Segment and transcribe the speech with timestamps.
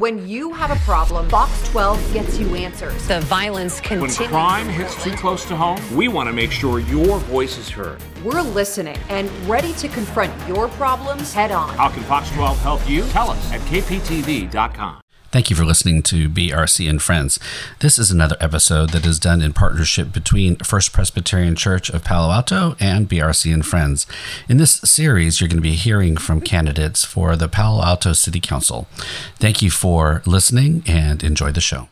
[0.00, 3.08] When you have a problem, Fox 12 gets you answers.
[3.08, 4.16] The violence continues.
[4.16, 7.68] When crime hits too close to home, we want to make sure your voice is
[7.68, 8.00] heard.
[8.22, 11.70] We're listening and ready to confront your problems head on.
[11.70, 13.02] How can Fox 12 help you?
[13.08, 15.00] Tell us at kptv.com.
[15.30, 17.38] Thank you for listening to BRC and Friends.
[17.80, 22.32] This is another episode that is done in partnership between First Presbyterian Church of Palo
[22.32, 24.06] Alto and BRC and Friends.
[24.48, 28.40] In this series, you're going to be hearing from candidates for the Palo Alto City
[28.40, 28.86] Council.
[29.36, 31.90] Thank you for listening and enjoy the show.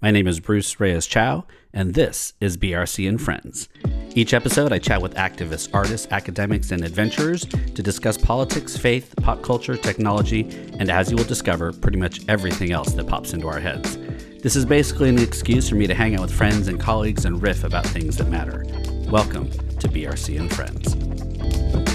[0.00, 3.68] My name is Bruce Reyes Chow, and this is BRC and Friends.
[4.14, 9.42] Each episode, I chat with activists, artists, academics, and adventurers to discuss politics, faith, pop
[9.42, 10.40] culture, technology,
[10.78, 13.98] and as you will discover, pretty much everything else that pops into our heads.
[14.42, 17.42] This is basically an excuse for me to hang out with friends and colleagues and
[17.42, 18.64] riff about things that matter.
[19.10, 21.87] Welcome to BRC and Friends.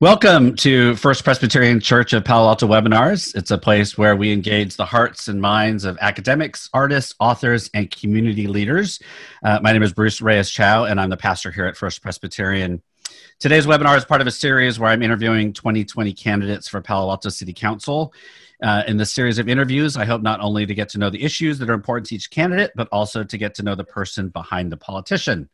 [0.00, 3.36] Welcome to First Presbyterian Church of Palo Alto Webinars.
[3.36, 7.90] It's a place where we engage the hearts and minds of academics, artists, authors, and
[7.90, 8.98] community leaders.
[9.44, 12.80] Uh, my name is Bruce Reyes Chow, and I'm the pastor here at First Presbyterian.
[13.40, 17.28] Today's webinar is part of a series where I'm interviewing 2020 candidates for Palo Alto
[17.28, 18.14] City Council.
[18.62, 21.22] Uh, in this series of interviews, I hope not only to get to know the
[21.22, 24.30] issues that are important to each candidate, but also to get to know the person
[24.30, 25.50] behind the politician.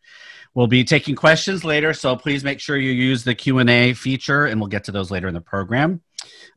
[0.57, 4.59] We'll be taking questions later, so please make sure you use the Q&A feature, and
[4.59, 6.01] we'll get to those later in the program.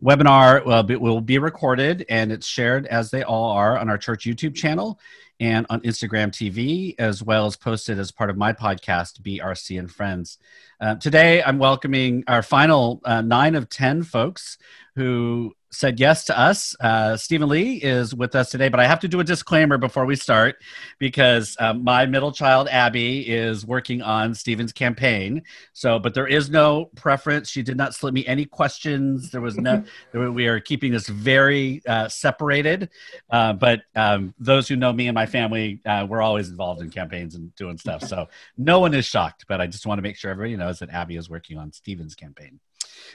[0.01, 3.97] Webinar will be, will be recorded, and it's shared, as they all are, on our
[3.97, 5.01] church YouTube channel
[5.41, 9.91] and on Instagram TV, as well as posted as part of my podcast, BRC and
[9.91, 10.37] Friends.
[10.79, 14.57] Uh, today, I'm welcoming our final uh, nine of 10 folks
[14.95, 16.75] who said yes to us.
[16.79, 20.05] Uh, Stephen Lee is with us today, but I have to do a disclaimer before
[20.05, 20.55] we start
[20.97, 25.43] because um, my middle child, Abby, is working on Stephen's campaign.
[25.73, 27.49] So, but there is no preference.
[27.49, 29.31] She did not slip me any questions.
[29.31, 32.89] There was no, we are keeping this very uh, separated.
[33.29, 36.89] Uh, but um, those who know me and my family, uh, we're always involved in
[36.89, 38.03] campaigns and doing stuff.
[38.03, 40.89] So no one is shocked, but I just want to make sure everybody knows that
[40.89, 42.59] Abby is working on Stephen's campaign.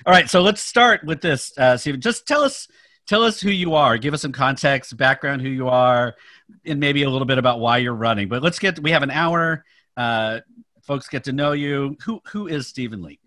[0.07, 2.01] All right, so let's start with this, uh, Stephen.
[2.01, 2.69] Just tell us,
[3.07, 3.97] tell us who you are.
[3.97, 6.15] Give us some context, background, who you are,
[6.67, 8.29] and maybe a little bit about why you're running.
[8.29, 8.79] But let's get.
[8.81, 9.65] We have an hour.
[9.97, 10.41] Uh,
[10.83, 11.97] folks get to know you.
[12.05, 13.19] Who who is Stephen Lee?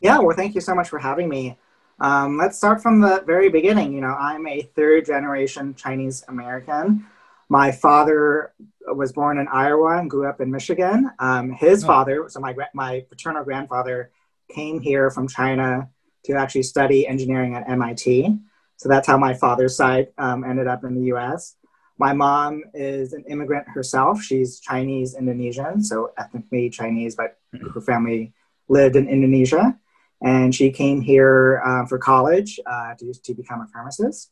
[0.00, 1.56] Yeah, well, thank you so much for having me.
[2.00, 3.92] Um, let's start from the very beginning.
[3.92, 7.06] You know, I'm a third generation Chinese American.
[7.48, 8.52] My father
[8.94, 11.10] was born in Iowa and grew up in Michigan.
[11.20, 11.86] Um, his Oh.
[11.86, 14.10] father, so my my paternal grandfather,
[14.54, 15.88] came here from China
[16.24, 18.38] to actually study engineering at MIT.
[18.76, 21.56] So that's how my father's side um, ended up in the U.S.
[21.98, 24.22] My mom is an immigrant herself.
[24.22, 27.38] She's Chinese Indonesian, so ethnically Chinese, but
[27.72, 28.32] her family
[28.68, 29.78] lived in Indonesia.
[30.22, 34.30] And she came here uh, for college uh, to, to become a pharmacist.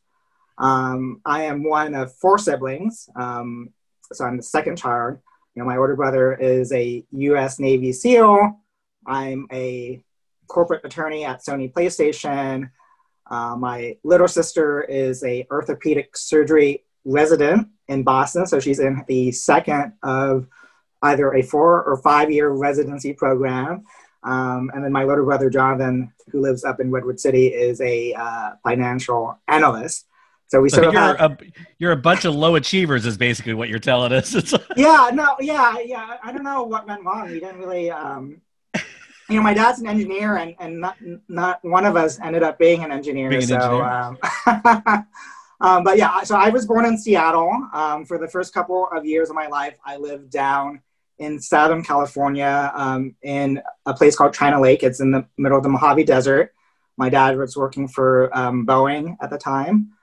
[0.57, 3.69] Um, I am one of four siblings, um,
[4.11, 5.19] so I'm the second child.
[5.55, 7.59] You know, my older brother is a U.S.
[7.59, 8.59] Navy SEAL.
[9.05, 10.03] I'm a
[10.53, 12.69] corporate attorney at Sony PlayStation.
[13.29, 19.31] Uh, my little sister is a orthopedic surgery resident in Boston, so she's in the
[19.31, 20.47] second of
[21.01, 23.83] either a four or five year residency program.
[24.23, 28.13] Um, and then my little brother Jonathan, who lives up in Redwood City, is a
[28.13, 30.05] uh, financial analyst.
[30.47, 31.37] So we So sort of you're have, a
[31.79, 34.33] you're a bunch of low achievers, is basically what you're telling us.
[34.77, 36.17] Yeah, no, yeah, yeah.
[36.23, 37.31] I don't know what went wrong.
[37.31, 38.41] We didn't really, um,
[39.33, 40.95] you know, my dad's an engineer, and and not
[41.27, 43.29] not one of us ended up being an engineer.
[43.29, 43.83] Being an so, engineer.
[44.45, 45.07] Um,
[45.61, 47.51] um, but yeah, so I was born in Seattle.
[47.73, 50.81] Um, for the first couple of years of my life, I lived down
[51.17, 54.83] in Southern California, um, in a place called China Lake.
[54.83, 56.53] It's in the middle of the Mojave Desert.
[56.95, 59.93] My dad was working for um, Boeing at the time.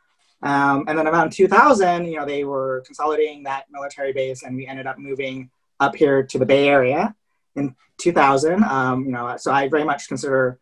[0.42, 4.66] Um, and then around 2000, you know, they were consolidating that military base, and we
[4.66, 7.14] ended up moving up here to the Bay Area
[7.56, 8.64] in 2000.
[8.64, 10.58] Um, you know, so I very much consider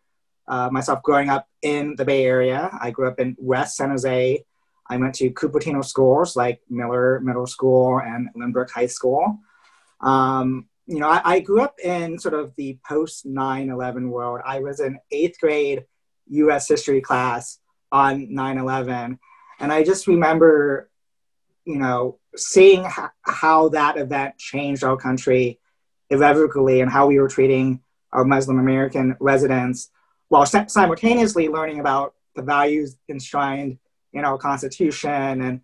[0.47, 2.71] uh, myself growing up in the Bay Area.
[2.81, 4.45] I grew up in West San Jose.
[4.91, 9.39] I went to Cupertino schools like Miller Middle School and Lynbrook High School.
[10.01, 14.41] Um, you know, I, I grew up in sort of the post 9 11 world.
[14.45, 15.85] I was in eighth grade
[16.29, 17.59] US history class
[17.93, 19.19] on 9 11.
[19.61, 20.89] And I just remember,
[21.67, 22.87] you know, seeing
[23.23, 25.58] how that event changed our country
[26.11, 27.81] irrevocably and how we were treating
[28.13, 29.91] our Muslim American residents
[30.29, 33.79] while simultaneously learning about the values enshrined
[34.13, 35.61] in our Constitution and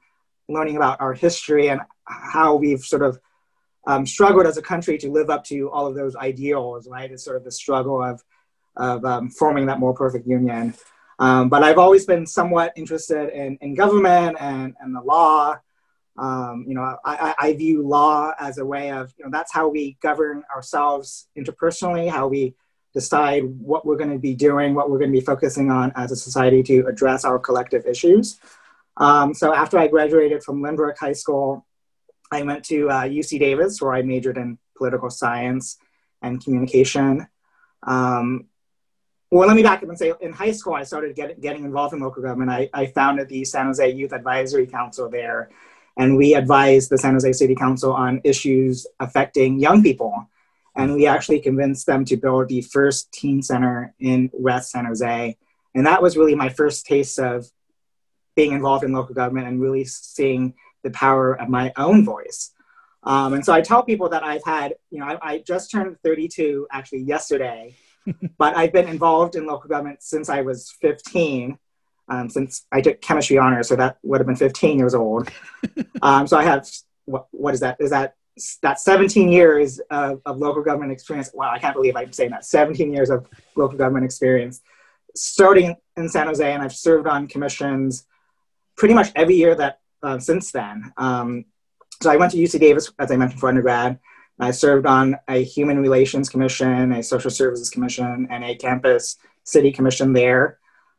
[0.48, 3.18] learning about our history and how we've sort of
[3.86, 7.10] um, struggled as a country to live up to all of those ideals, right?
[7.10, 8.22] It's sort of the struggle of,
[8.76, 10.74] of um, forming that more perfect union.
[11.18, 15.56] Um, but I've always been somewhat interested in, in government and, and the law.
[16.16, 19.66] Um, you know, I, I, view law as a way of, you know, that's how
[19.66, 22.54] we govern ourselves interpersonally, how we
[22.92, 26.12] decide what we're going to be doing, what we're going to be focusing on as
[26.12, 28.38] a society to address our collective issues.
[28.96, 31.66] Um, so after I graduated from Lynbrook High School,
[32.30, 35.78] I went to uh, UC Davis, where I majored in political science
[36.22, 37.26] and communication.
[37.82, 38.46] Um,
[39.30, 41.92] well, let me back up and say in high school, I started get, getting involved
[41.92, 42.50] in local government.
[42.50, 45.50] I, I founded the San Jose Youth Advisory Council there,
[45.96, 50.28] and we advised the San Jose City Council on issues affecting young people.
[50.76, 55.36] And we actually convinced them to build the first teen center in West San Jose.
[55.74, 57.46] And that was really my first taste of
[58.34, 62.50] being involved in local government and really seeing the power of my own voice.
[63.04, 65.96] Um, and so I tell people that I've had, you know, I, I just turned
[66.02, 67.76] 32 actually yesterday
[68.38, 71.58] but I've been involved in local government since I was 15.
[72.08, 75.30] Um, since I took chemistry honors, so that would have been 15 years old.
[76.02, 76.68] um, so I have
[77.06, 77.76] what, what is that?
[77.80, 78.14] Is that
[78.62, 81.30] that 17 years of, of local government experience?
[81.32, 82.44] Wow, I can't believe I'm saying that.
[82.44, 84.60] 17 years of local government experience,
[85.14, 88.06] starting in San Jose, and I've served on commissions
[88.76, 90.92] pretty much every year that uh, since then.
[90.96, 91.44] Um,
[92.02, 93.98] so I went to UC Davis, as I mentioned, for undergrad.
[94.38, 99.70] I served on a Human Relations Commission, a Social Services Commission, and a campus city
[99.70, 100.58] commission there.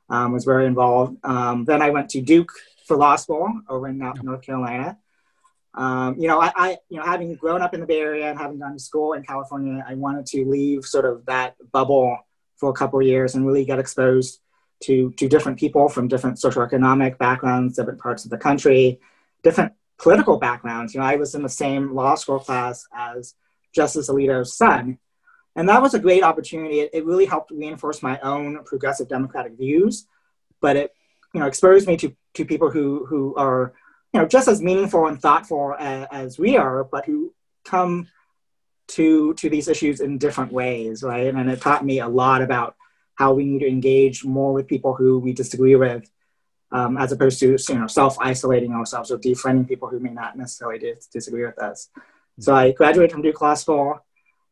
[0.09, 1.17] Um, was very involved.
[1.23, 2.51] Um, then I went to Duke
[2.85, 4.97] for law school over in North Carolina.
[5.73, 8.39] Um, you know, I, I, you know, having grown up in the Bay Area and
[8.39, 12.17] having gone to school in California, I wanted to leave sort of that bubble
[12.57, 14.39] for a couple of years and really get exposed
[14.83, 18.99] to to different people from different socioeconomic backgrounds, different parts of the country,
[19.43, 20.93] different political backgrounds.
[20.93, 23.35] You know, I was in the same law school class as
[23.73, 24.97] Justice Alito's son.
[25.55, 26.81] And that was a great opportunity.
[26.81, 30.07] It, it really helped reinforce my own progressive democratic views,
[30.61, 30.93] but it,
[31.33, 33.73] you know, exposed me to, to people who, who are,
[34.13, 38.07] you know, just as meaningful and thoughtful as, as we are, but who come
[38.87, 41.33] to, to these issues in different ways, right?
[41.33, 42.75] And it taught me a lot about
[43.15, 46.09] how we need to engage more with people who we disagree with
[46.71, 50.79] um, as opposed to you know self-isolating ourselves or defriending people who may not necessarily
[50.79, 51.89] dis- disagree with us.
[52.39, 54.04] So I graduated from Duke Law School.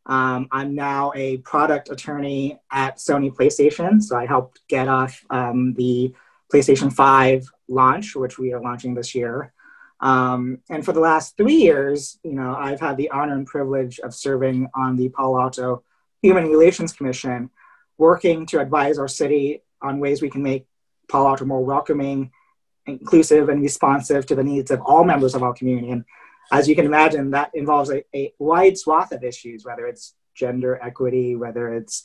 [0.05, 4.01] Um, I'm now a product attorney at Sony PlayStation.
[4.01, 6.13] So I helped get off um, the
[6.53, 9.53] PlayStation 5 launch, which we are launching this year.
[9.99, 13.99] Um, and for the last three years, you know, I've had the honor and privilege
[13.99, 15.83] of serving on the Palo Alto
[16.21, 17.49] Human Relations Commission,
[17.97, 20.67] working to advise our city on ways we can make
[21.09, 22.31] Palo Alto more welcoming,
[22.85, 25.91] inclusive, and responsive to the needs of all members of our community.
[25.91, 26.03] And
[26.51, 30.79] as you can imagine, that involves a, a wide swath of issues, whether it's gender
[30.81, 32.03] equity, whether it's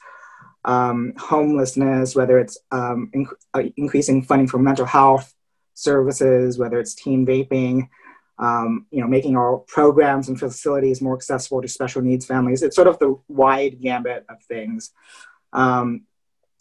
[0.64, 3.10] um, homelessness, whether it's um,
[3.54, 5.34] uh, increasing funding for mental health
[5.74, 7.88] services, whether it's teen vaping,
[8.38, 12.62] um, you know, making our programs and facilities more accessible to special needs families.
[12.62, 14.90] It's sort of the wide gambit of things.
[15.52, 16.02] Um,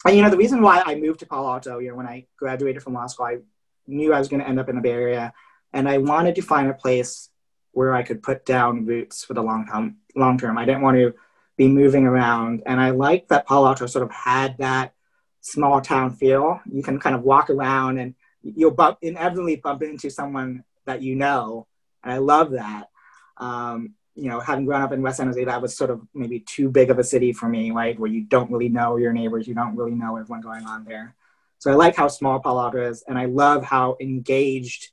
[0.04, 2.26] and you know, the reason why I moved to Palo Alto, you know, when I
[2.36, 3.38] graduated from law school, I
[3.86, 5.32] knew I was going to end up in the Bay Area,
[5.72, 7.30] and I wanted to find a place
[7.78, 9.98] where I could put down roots for the long term.
[10.16, 11.14] Long term, I didn't want to
[11.56, 14.94] be moving around, and I liked that Palo Alto sort of had that
[15.42, 16.60] small town feel.
[16.66, 21.14] You can kind of walk around, and you'll bump, inevitably bump into someone that you
[21.14, 21.68] know,
[22.02, 22.88] and I love that.
[23.36, 26.40] Um, you know, having grown up in West San Jose, that was sort of maybe
[26.40, 27.96] too big of a city for me, right?
[27.96, 31.14] Where you don't really know your neighbors, you don't really know everyone going on there.
[31.58, 34.90] So I like how small Palo Alto is, and I love how engaged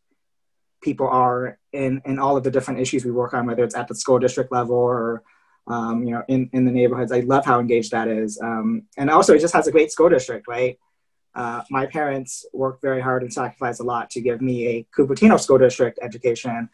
[0.86, 3.88] people are in, in all of the different issues we work on, whether it's at
[3.90, 5.24] the school district level or
[5.68, 7.12] um, you know in, in the neighborhoods.
[7.12, 10.10] I love how engaged that is, um, and also it just has a great school
[10.10, 10.80] district, right?
[11.34, 15.38] Uh, my parents worked very hard and sacrificed a lot to give me a Cupertino
[15.38, 16.70] school district education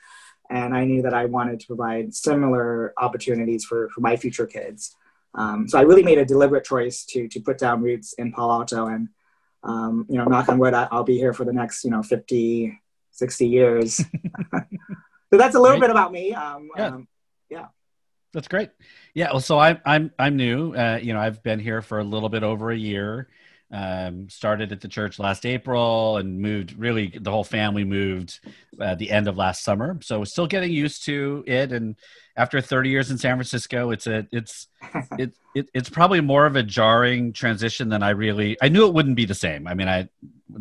[0.51, 4.95] and I knew that I wanted to provide similar opportunities for, for my future kids.
[5.33, 8.53] Um, so I really made a deliberate choice to to put down roots in Palo
[8.53, 9.07] Alto, and
[9.63, 12.77] um, you know, knock on wood, I'll be here for the next you know 50,
[13.11, 13.95] 60 years.
[15.31, 16.33] so that's a little bit about me.
[16.33, 16.87] Um, yeah.
[16.87, 17.07] Um,
[17.49, 17.65] yeah.
[18.33, 18.69] That's great.
[19.13, 19.31] Yeah.
[19.31, 20.73] Well, so I'm I'm I'm new.
[20.73, 23.27] Uh, you know, I've been here for a little bit over a year.
[23.73, 26.77] Um, started at the church last April and moved.
[26.77, 28.39] Really, the whole family moved
[28.81, 29.97] at the end of last summer.
[30.01, 31.71] So still getting used to it.
[31.71, 31.95] And
[32.35, 34.67] after 30 years in San Francisco, it's a it's
[35.17, 38.57] it, it it's probably more of a jarring transition than I really.
[38.61, 39.67] I knew it wouldn't be the same.
[39.67, 40.09] I mean, I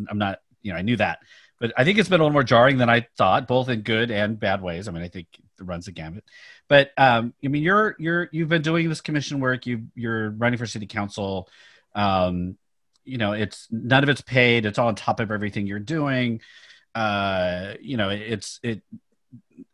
[0.09, 1.19] I'm not you know I knew that,
[1.61, 4.11] but I think it's been a little more jarring than I thought, both in good
[4.11, 4.89] and bad ways.
[4.89, 6.25] I mean, I think it runs the gamut.
[6.67, 9.65] But um, I mean, you're you're you've been doing this commission work.
[9.65, 11.47] You you're running for city council.
[11.95, 12.57] Um,
[13.03, 16.39] you know it's none of it's paid it's all on top of everything you're doing
[16.93, 18.83] uh you know it's it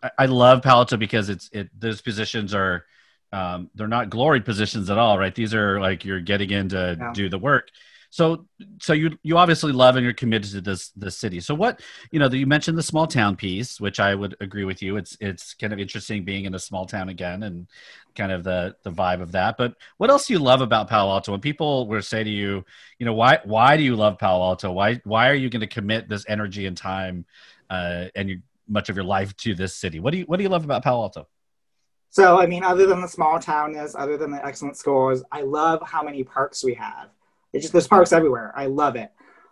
[0.02, 2.86] I, I love Palo because it's it those positions are
[3.34, 6.96] um they're not glory positions at all right these are like you're getting in to
[7.00, 7.12] Yeah.
[7.14, 7.70] do the work
[8.18, 8.48] so
[8.82, 11.40] so you you obviously love and you're committed to this this city.
[11.40, 14.82] So what you know you mentioned the small town piece which i would agree with
[14.82, 14.98] you.
[14.98, 17.68] It's it's kind of interesting being in a small town again and
[18.16, 19.56] kind of the the vibe of that.
[19.56, 21.32] But what else do you love about palo alto?
[21.32, 22.66] When people were say to you
[22.98, 24.72] you know why why do you love palo alto?
[24.72, 27.24] Why why are you going to commit this energy and time
[27.70, 30.00] uh and you, much of your life to this city?
[30.00, 31.28] What do you what do you love about palo alto?
[32.10, 35.84] So, I mean, other than the small townness, other than the excellent scores, I love
[35.86, 37.10] how many parks we have.
[37.58, 38.54] It's just there's parks everywhere.
[38.56, 39.12] I love it,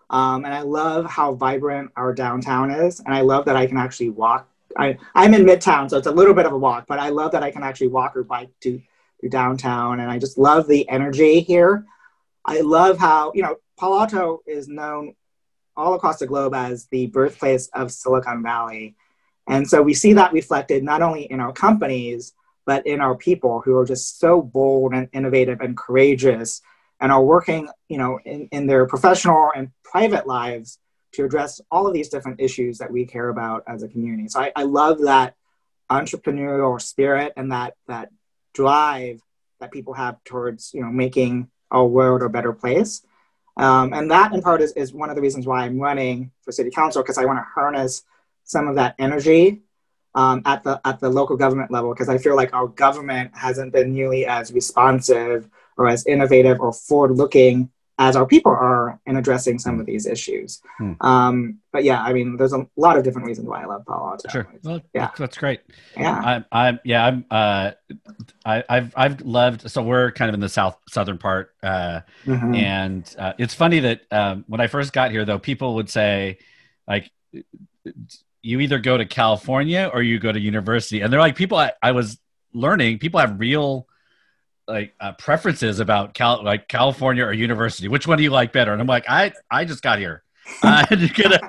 [0.09, 3.77] um, and I love how vibrant our downtown is, and I love that I can
[3.77, 4.47] actually walk.
[4.77, 7.31] I I'm in Midtown, so it's a little bit of a walk, but I love
[7.31, 8.81] that I can actually walk or bike to
[9.21, 11.85] to downtown, and I just love the energy here.
[12.45, 15.15] I love how you know Palo Alto is known
[15.75, 18.95] all across the globe as the birthplace of Silicon Valley.
[19.47, 22.33] And so we see that reflected not only in our companies,
[22.65, 26.61] but in our people who are just so bold and innovative and courageous
[27.05, 30.79] and are working, you know, in, in their professional and private lives
[31.13, 34.27] to address all of these different issues that we care about as a community.
[34.27, 35.35] So I, I love that
[35.87, 38.09] entrepreneurial spirit and that that
[38.55, 39.21] drive
[39.59, 43.05] that people have towards, you know, making our world a better place.
[43.55, 46.51] Um, and that in part is, is one of the reasons why I'm running for
[46.51, 48.01] city council because I want to harness
[48.45, 49.61] some of that energy
[50.15, 53.73] um, at the at the local government level because I feel like our government hasn't
[53.73, 55.47] been nearly as responsive
[55.77, 60.05] or as innovative or forward looking as our people are in addressing some of these
[60.05, 60.61] issues.
[60.77, 60.93] Hmm.
[60.99, 64.09] Um, but yeah, I mean, there's a lot of different reasons why I love Palo
[64.11, 64.27] Alto.
[64.27, 65.11] sure well, Yeah.
[65.17, 65.61] that's, great
[65.95, 66.19] Yeah.
[66.19, 67.71] I'm, I'm, yeah, I'm, uh,
[68.45, 69.71] I, I've, I've loved.
[69.71, 72.57] So we're kind of in the south southern part, uh, Mhm.
[72.57, 76.39] and uh, it's funny that um, when I first got here, though, people would say,
[76.87, 77.09] like,
[78.41, 81.57] you either go to California or you go to university, and they're like, people.
[81.57, 82.19] I, I was
[82.53, 83.87] learning, people have real
[84.67, 87.87] like uh, preferences about Cal, like California or university.
[87.87, 88.71] Which one do you like better?
[88.73, 90.23] And I'm like, I, I just got here.
[90.63, 91.39] I'm gonna,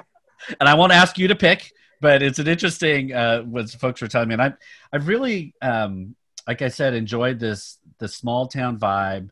[0.60, 4.08] and I won't ask you to pick but it's an interesting uh what folks were
[4.08, 4.52] telling me and i
[4.92, 6.14] i've really um
[6.46, 9.30] like i said enjoyed this the small town vibe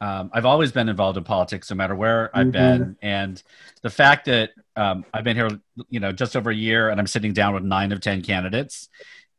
[0.00, 2.52] um, I've always been involved in politics, no matter where I've Mhm.
[2.52, 3.42] been, and
[3.82, 5.48] the fact that um, I've been here,
[5.88, 8.88] you know, just over a year, and I'm sitting down with nine of ten candidates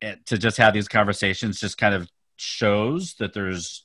[0.01, 3.84] eh, to just have these conversations, just kind of shows that there's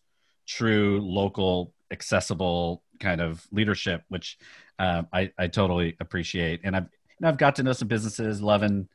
[0.51, 4.39] true local, accessible kind of leadership, which
[4.79, 6.61] um, I, I totally appreciate.
[6.65, 6.87] And I've
[7.19, 8.41] and I've got to know some businesses.
[8.41, 8.89] Loving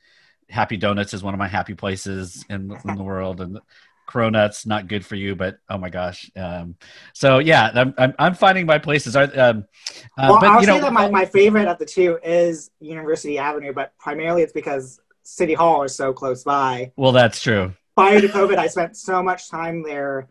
[0.49, 3.59] Happy Donuts is one of my happy places in, in the world, and
[4.07, 6.29] Cronuts not good for you, but oh my gosh.
[6.35, 6.75] Um,
[7.13, 9.15] so yeah, I'm, I'm I'm finding my places.
[9.15, 9.65] Are um,
[10.17, 13.37] uh, well, but I'll you say that my, my favorite of the two is University
[13.37, 16.91] Avenue, but primarily it's because City Hall is so close by.
[16.95, 17.73] well, that's true.
[17.95, 20.27] prior to COVID, I spent so much time there.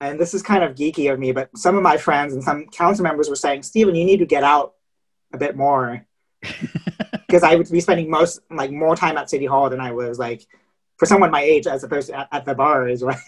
[0.00, 2.66] And this is kind of geeky of me, but some of my friends and some
[2.66, 4.74] council members were saying, Stephen, you need to get out
[5.32, 6.06] a bit more.
[7.26, 10.18] Because I would be spending most, like, more time at City Hall than I was,
[10.18, 10.46] like,
[10.96, 13.18] for someone my age, as opposed to at, at the bars, right?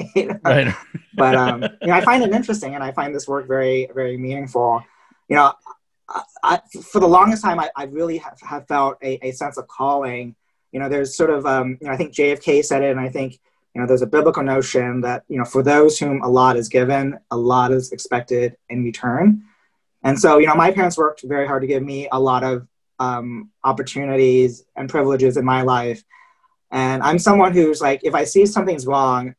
[0.43, 0.75] Right.
[1.15, 4.17] but um, you know, I find it interesting, and I find this work very, very
[4.17, 4.83] meaningful.
[5.29, 5.53] You know,
[6.09, 9.57] I, I, for the longest time, I, I really have, have felt a, a sense
[9.57, 10.35] of calling.
[10.73, 13.09] You know, there's sort of, um, you know, I think JFK said it, and I
[13.09, 13.39] think,
[13.75, 16.69] you know, there's a biblical notion that, you know, for those whom a lot is
[16.69, 19.45] given, a lot is expected in return.
[20.03, 22.67] And so, you know, my parents worked very hard to give me a lot of
[22.99, 26.03] um, opportunities and privileges in my life.
[26.71, 29.35] And I'm someone who's like, if I see something's wrong,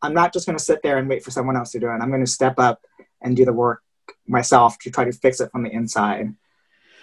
[0.00, 1.92] I'm not just going to sit there and wait for someone else to do it.
[1.92, 2.82] I'm going to step up
[3.20, 3.82] and do the work
[4.26, 6.34] myself to try to fix it from the inside.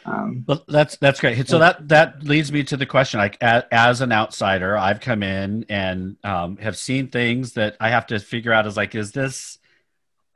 [0.09, 1.47] Um, Well, that's that's great.
[1.47, 3.19] So that that leads me to the question.
[3.19, 7.89] Like as, as an outsider, I've come in and um, have seen things that I
[7.89, 8.65] have to figure out.
[8.65, 9.58] Is like, is this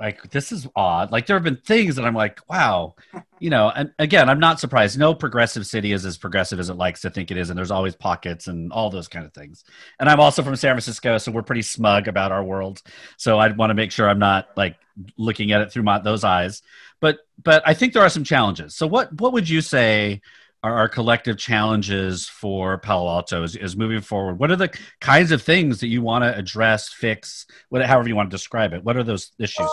[0.03, 1.11] like this is odd?
[1.11, 2.95] Like there have been things that I'm like, wow,
[3.39, 3.71] you know.
[3.73, 4.99] And again, I'm not surprised.
[4.99, 7.71] No progressive city is as progressive as it likes to think it is, and there's
[7.71, 9.63] always pockets and all those kind of things.
[9.99, 12.81] And I'm also from San Francisco, so we're pretty smug about our world.
[13.17, 14.75] So I want to make sure I'm not like
[15.17, 16.61] looking at it through my, those eyes
[17.03, 18.75] but but I think there are some challenges.
[18.75, 20.21] So what what would you say
[20.63, 24.39] are our collective challenges for Palo Alto as, as moving forward?
[24.39, 28.15] What are the kinds of things that you want to address, fix, whatever, however you
[28.15, 28.83] want to describe it?
[28.83, 29.69] What are those issues?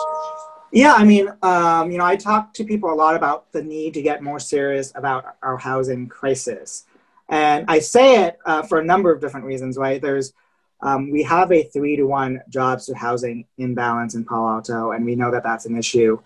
[0.73, 3.93] yeah, I mean, um, you know, I talk to people a lot about the need
[3.93, 6.85] to get more serious about our housing crisis.
[7.29, 10.01] And I say it uh, for a number of different reasons, right?
[10.01, 10.33] There's
[10.81, 15.05] um, we have a three to one jobs to housing imbalance in Palo Alto, and
[15.05, 16.19] we know that that's an issue.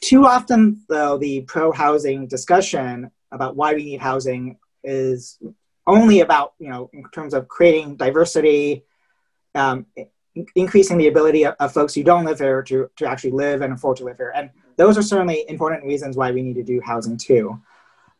[0.00, 5.38] too often, though, the pro housing discussion about why we need housing is
[5.86, 8.84] only about, you know, in terms of creating diversity,
[9.54, 9.86] um,
[10.54, 13.72] increasing the ability of, of, folks who don't live here to, to actually live and
[13.72, 14.32] afford to live here.
[14.34, 17.60] And those are certainly important reasons why we need to do housing too.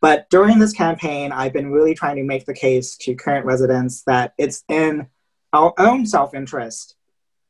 [0.00, 4.02] But during this campaign, I've been really trying to make the case to current residents
[4.02, 5.08] that it's in
[5.52, 6.96] our own self interest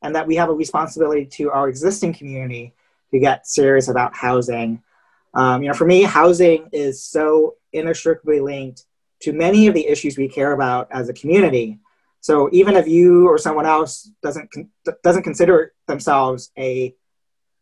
[0.01, 2.73] and that we have a responsibility to our existing community
[3.11, 4.81] to get serious about housing.
[5.33, 8.83] Um, you know, for me, housing is so inextricably linked
[9.21, 11.79] to many of the issues we care about as a community.
[12.19, 14.49] So even if you or someone else doesn't
[15.03, 16.95] doesn't consider themselves a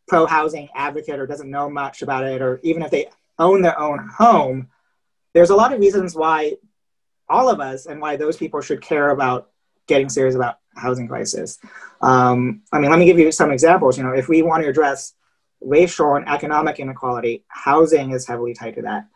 [0.08, 3.08] pro housing advocate or doesn't know much about it, or even if they
[3.38, 4.68] own their own home,
[5.32, 6.56] there's a lot of reasons why
[7.28, 9.50] all of us and why those people should care about
[9.86, 11.58] getting serious about housing crisis.
[12.00, 13.96] Um, I mean, let me give you some examples.
[13.96, 15.14] You know, if we want to address
[15.60, 19.06] racial and economic inequality, housing is heavily tied to that.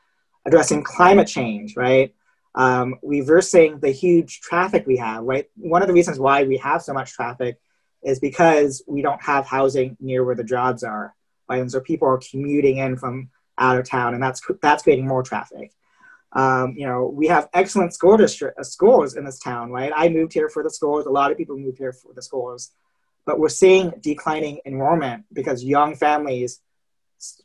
[0.47, 2.15] Addressing climate change, right?
[2.55, 5.47] Um, reversing the huge traffic we have, right?
[5.57, 7.59] One of the reasons why we have so much traffic
[8.03, 11.15] is because we don't have housing near where the jobs are,
[11.49, 11.61] right?
[11.61, 15.23] And so people are commuting in from out of town, and that's that's creating more
[15.23, 15.73] traffic.
[16.33, 19.93] Um, you know, we have excellent school district uh, schools in this town, right?
[19.95, 21.07] I moved here for the schools.
[21.07, 22.73] A lot of people moved here for the schools,
[23.27, 26.61] but we're seeing declining enrollment because young families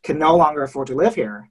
[0.04, 1.50] can no longer afford to live here.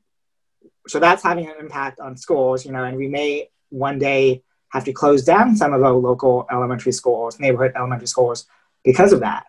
[0.86, 4.84] So that's having an impact on schools, you know, and we may one day have
[4.84, 8.46] to close down some of our local elementary schools, neighborhood elementary schools,
[8.84, 9.46] because of that.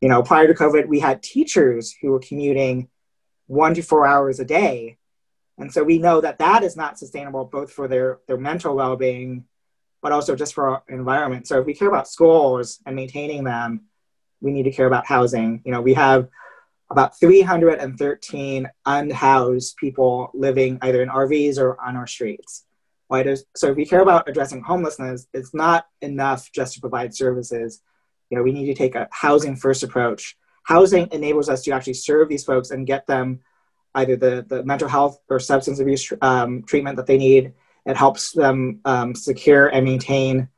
[0.00, 2.88] You know, prior to COVID, we had teachers who were commuting
[3.46, 4.98] one to four hours a day
[5.58, 9.44] and so we know that that is not sustainable both for their, their mental well-being,
[10.00, 11.48] but also just for our environment.
[11.48, 13.86] So if we care about schools and maintaining them,
[14.40, 15.62] we need to care about housing.
[15.64, 16.28] You know, we have
[16.90, 22.64] about 313 unhoused people living either in RVs or on our streets.
[23.10, 23.38] Right?
[23.56, 27.82] So if we care about addressing homelessness, it's not enough just to provide services.
[28.30, 30.36] You know, we need to take a housing first approach.
[30.64, 33.40] Housing enables us to actually serve these folks and get them
[33.94, 37.54] either the, the mental health or substance abuse um, treatment that they need.
[37.86, 40.48] It helps them um, secure and maintain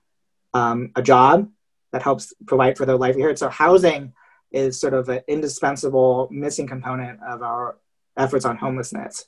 [0.52, 1.48] um, a job
[1.92, 3.38] that helps provide for their livelihood.
[3.38, 4.12] So housing
[4.52, 7.78] is sort of an indispensable missing component of our
[8.16, 9.26] efforts on homelessness.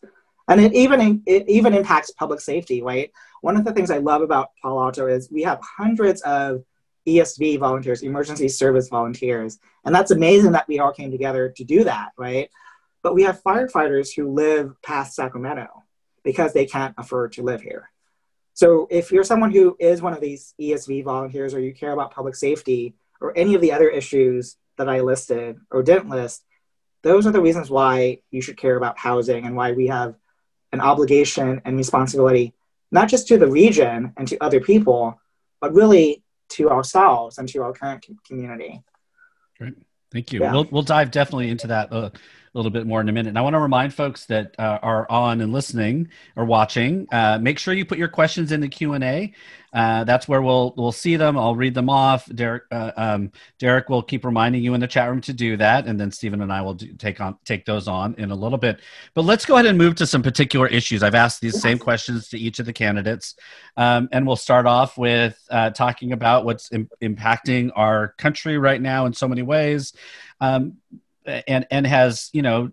[0.48, 3.12] And it even it even impacts public safety, right?
[3.42, 6.64] One of the things I love about Palo Alto is we have hundreds of
[7.07, 11.85] ESV volunteers, emergency service volunteers, and that's amazing that we all came together to do
[11.85, 12.51] that, right?
[13.03, 15.68] But we have firefighters who live past Sacramento
[16.25, 17.91] because they can't afford to live here.
[18.62, 22.14] So if you're someone who is one of these ESV volunteers or you care about
[22.14, 26.44] public safety or any of the other issues that I listed or didn't list,
[27.03, 30.14] those are the reasons why you should care about housing and why we have
[30.70, 32.55] an obligation and responsibility,
[32.92, 35.20] not just to the region and to other people,
[35.61, 38.81] but really to ourselves and to our current community.
[39.59, 39.75] Great.
[40.12, 40.38] Thank you.
[40.38, 40.53] Yeah.
[40.53, 42.11] We'll, we'll dive definitely into that uh,
[42.55, 43.31] a little bit more in a minute.
[43.31, 47.38] And I want to remind folks that uh, are on and listening or watching, uh,
[47.41, 49.33] make sure you put your questions in the Q and A.
[49.73, 51.38] Uh, that's where we'll we'll see them.
[51.38, 52.27] I'll read them off.
[52.27, 55.87] Derek uh, um, Derek will keep reminding you in the chat room to do that,
[55.87, 58.59] and then Stephen and I will do, take on take those on in a little
[58.59, 58.81] bit.
[59.15, 61.03] But let's go ahead and move to some particular issues.
[61.03, 63.35] I've asked these same questions to each of the candidates,
[63.79, 68.81] um, and we'll start off with uh, talking about what's Im- impacting our country right
[68.81, 69.95] now in so many ways.
[70.38, 70.77] Um,
[71.26, 72.70] and and has you know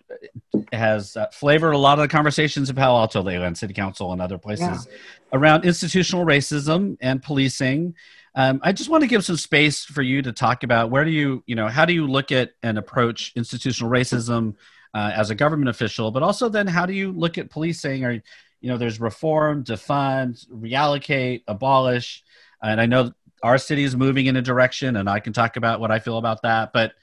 [0.72, 4.12] has uh, flavored a lot of the conversations of Palo Alto lately on City Council
[4.12, 4.98] and other places yeah.
[5.34, 7.96] around institutional racism and policing.
[8.36, 11.12] Um, I just want to give some space for you to talk about where do
[11.12, 14.56] you you know how do you look at and approach institutional racism
[14.94, 18.06] uh, as a government official, but also then how do you look at policing?
[18.06, 22.24] Or you know there's reform, defund, reallocate, abolish,
[22.62, 25.80] and I know our city is moving in a direction, and I can talk about
[25.80, 26.94] what I feel about that, but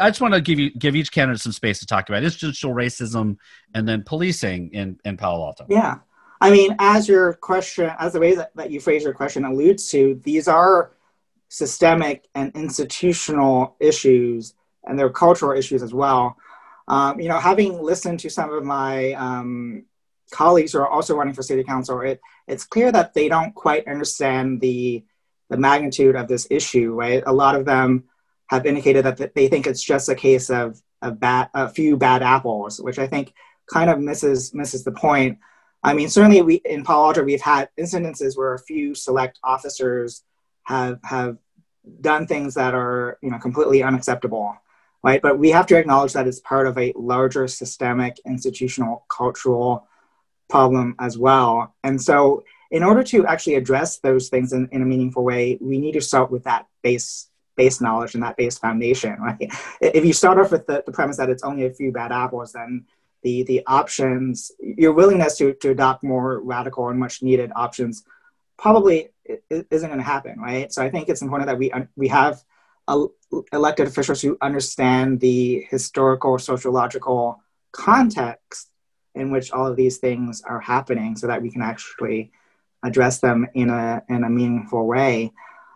[0.00, 2.74] I just want to give you give each candidate some space to talk about institutional
[2.74, 3.36] racism
[3.74, 5.66] and then policing in, in Palo Alto.
[5.68, 5.98] Yeah.
[6.40, 9.88] I mean, as your question, as the way that, that you phrase your question alludes
[9.90, 10.92] to, these are
[11.48, 16.36] systemic and institutional issues, and they're cultural issues as well.
[16.86, 19.84] Um, you know, having listened to some of my um,
[20.30, 23.86] colleagues who are also running for city council, it, it's clear that they don't quite
[23.88, 25.04] understand the
[25.50, 26.94] the magnitude of this issue.
[26.94, 28.04] Right, a lot of them
[28.48, 32.22] have indicated that they think it's just a case of a bad, a few bad
[32.22, 33.32] apples, which I think
[33.72, 35.38] kind of misses misses the point.
[35.82, 40.24] I mean, certainly we in Palo Alto we've had incidences where a few select officers
[40.64, 41.38] have have
[42.00, 44.56] done things that are you know completely unacceptable.
[45.02, 45.22] right?
[45.22, 49.86] But we have to acknowledge that it's part of a larger systemic, institutional, cultural
[50.50, 51.74] problem as well.
[51.84, 55.78] And so, in order to actually address those things in, in a meaningful way, we
[55.78, 57.28] need to start with that base
[57.62, 59.50] base knowledge and that base foundation, right?
[59.98, 62.52] If you start off with the, the premise that it's only a few bad apples,
[62.52, 62.86] then
[63.24, 67.94] the the options, your willingness to, to adopt more radical and much needed options
[68.56, 68.98] probably
[69.50, 70.72] isn't going to happen, right?
[70.72, 71.68] So I think it's important that we
[72.02, 72.34] we have
[73.52, 77.42] elected officials who understand the historical, sociological
[77.72, 78.70] context
[79.14, 82.30] in which all of these things are happening, so that we can actually
[82.88, 85.32] address them in a in a meaningful way.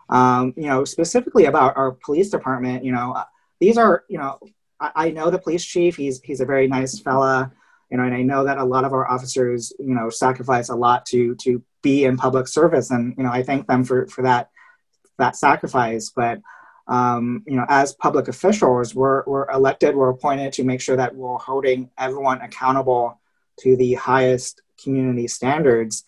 [0.09, 3.23] Um, you know, specifically about our police department, you know,
[3.59, 4.39] these are you know
[4.79, 5.95] I, I know the police chief.
[5.95, 7.51] He's he's a very nice fella.
[7.89, 10.75] You know, and I know that a lot of our officers, you know, sacrifice a
[10.75, 14.23] lot to to be in public service, and you know, I thank them for for
[14.23, 14.49] that
[15.17, 16.09] that sacrifice.
[16.09, 16.41] But
[16.87, 21.15] um, you know, as public officials, we're we're elected, we're appointed to make sure that
[21.15, 23.21] we're holding everyone accountable
[23.59, 26.03] to the highest community standards.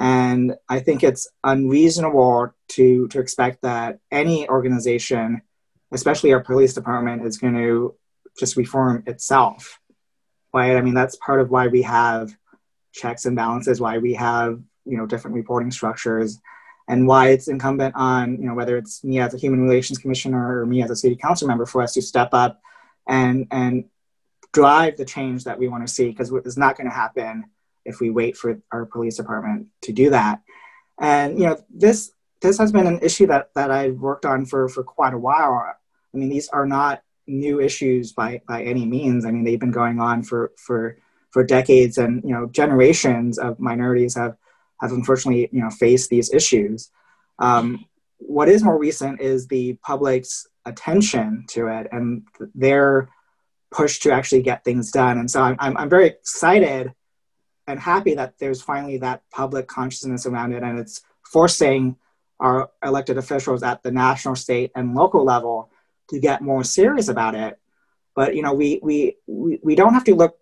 [0.00, 5.42] And I think it's unreasonable to to expect that any organization,
[5.92, 7.94] especially our police department, is going to
[8.38, 9.80] just reform itself
[10.52, 10.76] right?
[10.76, 12.34] I mean that's part of why we have
[12.92, 16.40] checks and balances why we have you know different reporting structures
[16.88, 20.60] and why it's incumbent on you know whether it's me as a human relations commissioner
[20.60, 22.60] or me as a city council member for us to step up
[23.06, 23.84] and and
[24.52, 27.44] drive the change that we want to see because it's not going to happen
[27.84, 30.42] if we wait for our police department to do that
[31.00, 34.68] and you know this this has been an issue that that i've worked on for
[34.68, 39.24] for quite a while i mean these are not new issues by by any means.
[39.24, 40.98] I mean, they've been going on for for
[41.30, 44.36] for decades, and you know, generations of minorities have
[44.80, 46.90] have unfortunately you know faced these issues.
[47.38, 47.86] Um,
[48.18, 52.22] what is more recent is the public's attention to it and
[52.54, 53.08] their
[53.70, 55.16] push to actually get things done.
[55.16, 56.92] And so I'm, I'm, I'm very excited
[57.70, 61.96] and happy that there's finally that public consciousness around it, and it's forcing
[62.38, 65.70] our elected officials at the national, state, and local level
[66.08, 67.58] to get more serious about it.
[68.14, 70.38] But you know, we we we, we don't have to look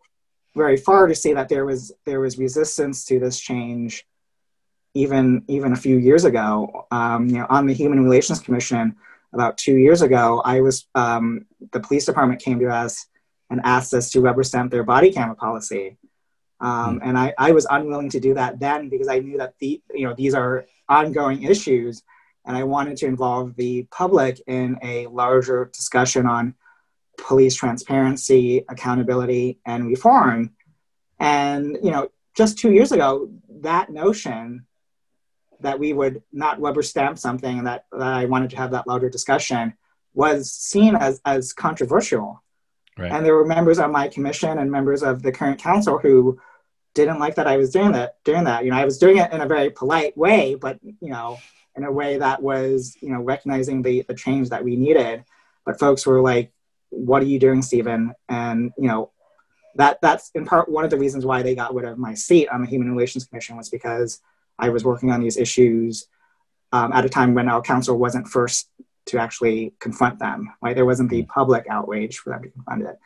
[0.56, 4.06] very far to see that there was there was resistance to this change
[4.94, 6.86] even even a few years ago.
[6.90, 8.96] Um, you know, on the Human Relations Commission
[9.32, 13.06] about two years ago, I was um, the police department came to us
[13.50, 15.96] and asked us to rubber stamp their body camera policy.
[16.60, 17.00] Um, mm.
[17.04, 20.06] And I, I was unwilling to do that then because I knew that the you
[20.06, 22.02] know these are ongoing issues
[22.44, 26.54] and I wanted to involve the public in a larger discussion on
[27.18, 30.52] police transparency, accountability, and reform.
[31.18, 34.66] And you know, just two years ago, that notion
[35.60, 38.86] that we would not rubber stamp something and that, that I wanted to have that
[38.86, 39.74] larger discussion
[40.14, 42.42] was seen as, as controversial.
[42.96, 43.12] Right.
[43.12, 46.38] And there were members of my commission and members of the current council who
[46.94, 48.16] didn't like that I was doing that.
[48.24, 51.10] Doing that, you know, I was doing it in a very polite way, but you
[51.10, 51.38] know,
[51.76, 55.24] in a way that was, you know, recognizing the, the change that we needed.
[55.64, 56.52] But folks were like,
[56.90, 58.14] what are you doing, Stephen?
[58.28, 59.10] And, you know,
[59.76, 62.48] that that's in part one of the reasons why they got rid of my seat
[62.48, 64.20] on the Human Relations Commission was because
[64.58, 66.08] I was working on these issues
[66.72, 68.68] um, at a time when our council wasn't first
[69.06, 70.52] to actually confront them.
[70.60, 72.98] Right, there wasn't the public outrage for them to confront it.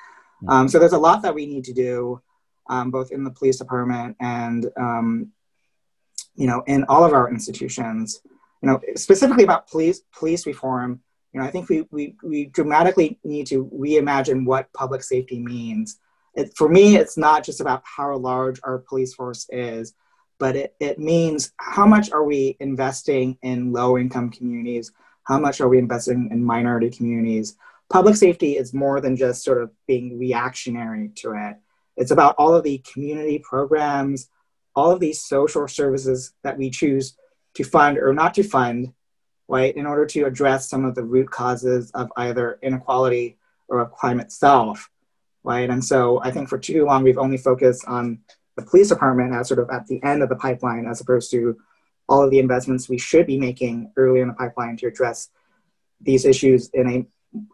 [0.48, 2.20] Um, so there's a lot that we need to do,
[2.68, 5.32] um, both in the police department and um,
[6.34, 8.20] you know in all of our institutions
[8.62, 11.00] you know, specifically about police police reform,
[11.32, 15.98] you know, I think we, we, we dramatically need to reimagine what public safety means.
[16.34, 19.94] It, for me, it's not just about how large our police force is,
[20.38, 24.92] but it, it means how much are we investing in low income communities?
[25.24, 27.56] How much are we investing in minority communities?
[27.90, 31.56] Public safety is more than just sort of being reactionary to it.
[31.96, 34.28] It's about all of the community programs,
[34.74, 37.16] all of these social services that we choose
[37.54, 38.92] to fund or not to fund,
[39.48, 43.36] right, in order to address some of the root causes of either inequality
[43.68, 44.90] or of crime itself,
[45.44, 45.68] right?
[45.68, 48.20] And so I think for too long we've only focused on
[48.56, 51.58] the police department as sort of at the end of the pipeline as opposed to
[52.08, 55.30] all of the investments we should be making early in the pipeline to address
[56.00, 57.06] these issues in a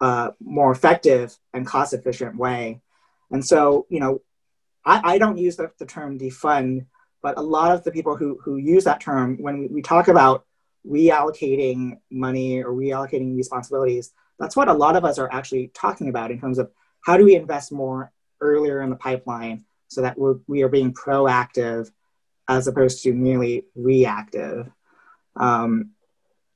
[0.03, 2.81] uh, more effective and cost efficient way.
[3.31, 4.21] And so, you know,
[4.89, 6.85] I, I don't use the, the term defund
[7.21, 10.45] but a lot of the people who, who use that term, when we talk about
[10.87, 16.31] reallocating money or reallocating responsibilities, that's what a lot of us are actually talking about
[16.31, 16.71] in terms of
[17.05, 20.93] how do we invest more earlier in the pipeline so that we're, we are being
[20.93, 21.91] proactive
[22.47, 24.69] as opposed to merely reactive.
[25.35, 25.91] Um,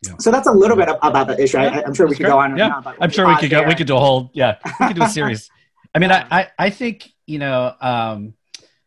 [0.03, 0.15] Yeah.
[0.19, 1.57] So that's a little bit about the issue.
[1.57, 2.57] I, am sure we could go on.
[2.57, 3.63] Yeah, I'm sure we could go.
[3.63, 4.31] We could do a whole.
[4.33, 5.49] Yeah, we could do a series.
[5.93, 8.33] I mean, I, I, I think you know, um,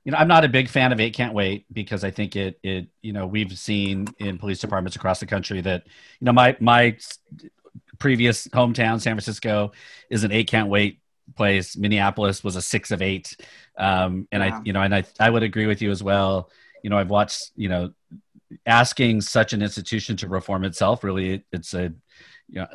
[0.04, 2.58] you know, I'm not a big fan of Eight Can't Wait because I think it,
[2.62, 5.84] it, you know, we've seen in police departments across the country that,
[6.20, 6.96] you know, my my
[7.98, 9.72] previous hometown, San Francisco,
[10.10, 11.00] is an Eight Can't Wait
[11.34, 11.76] place.
[11.76, 13.36] Minneapolis was a six of eight,
[13.76, 14.58] um, and yeah.
[14.58, 16.50] I, you know, and I, I would agree with you as well.
[16.82, 17.92] You know, I've watched, you know,
[18.64, 21.92] asking such an institution to reform itself really it's a
[22.48, 22.66] you know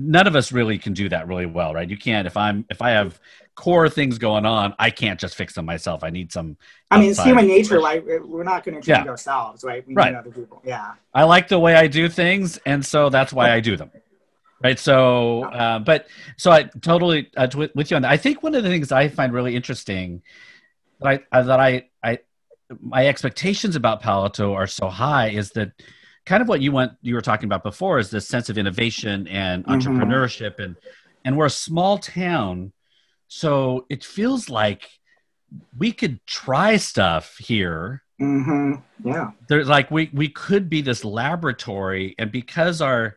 [0.00, 1.88] none of us really can do that really well right?
[1.88, 3.20] You can't if i'm if i have
[3.54, 6.02] core things going on i can't just fix them myself.
[6.02, 6.56] I need some
[6.90, 9.10] i mean it's human nature like we're not going to change yeah.
[9.10, 9.86] ourselves right?
[9.86, 10.14] We right.
[10.14, 10.94] other people yeah.
[11.14, 13.90] I like the way i do things and so that's why i do them
[14.62, 14.78] right?
[14.78, 18.10] So uh, but so i totally uh, with you on that.
[18.10, 20.22] I think one of the things i find really interesting
[21.00, 22.18] that i uh, that i i
[22.80, 25.72] my expectations about Palo Alto are so high is that
[26.30, 29.26] kind of what you went you were talking about before is this sense of innovation
[29.26, 29.72] and mm-hmm.
[29.72, 30.76] entrepreneurship and
[31.24, 32.72] and we're a small town
[33.26, 34.88] so it feels like
[35.76, 38.74] we could try stuff here mm-hmm.
[39.04, 43.16] yeah there's like we we could be this laboratory and because our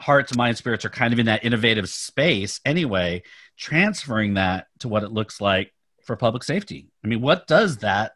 [0.00, 3.22] hearts mind spirits are kind of in that innovative space anyway
[3.58, 5.70] transferring that to what it looks like
[6.02, 8.12] for public safety i mean what does that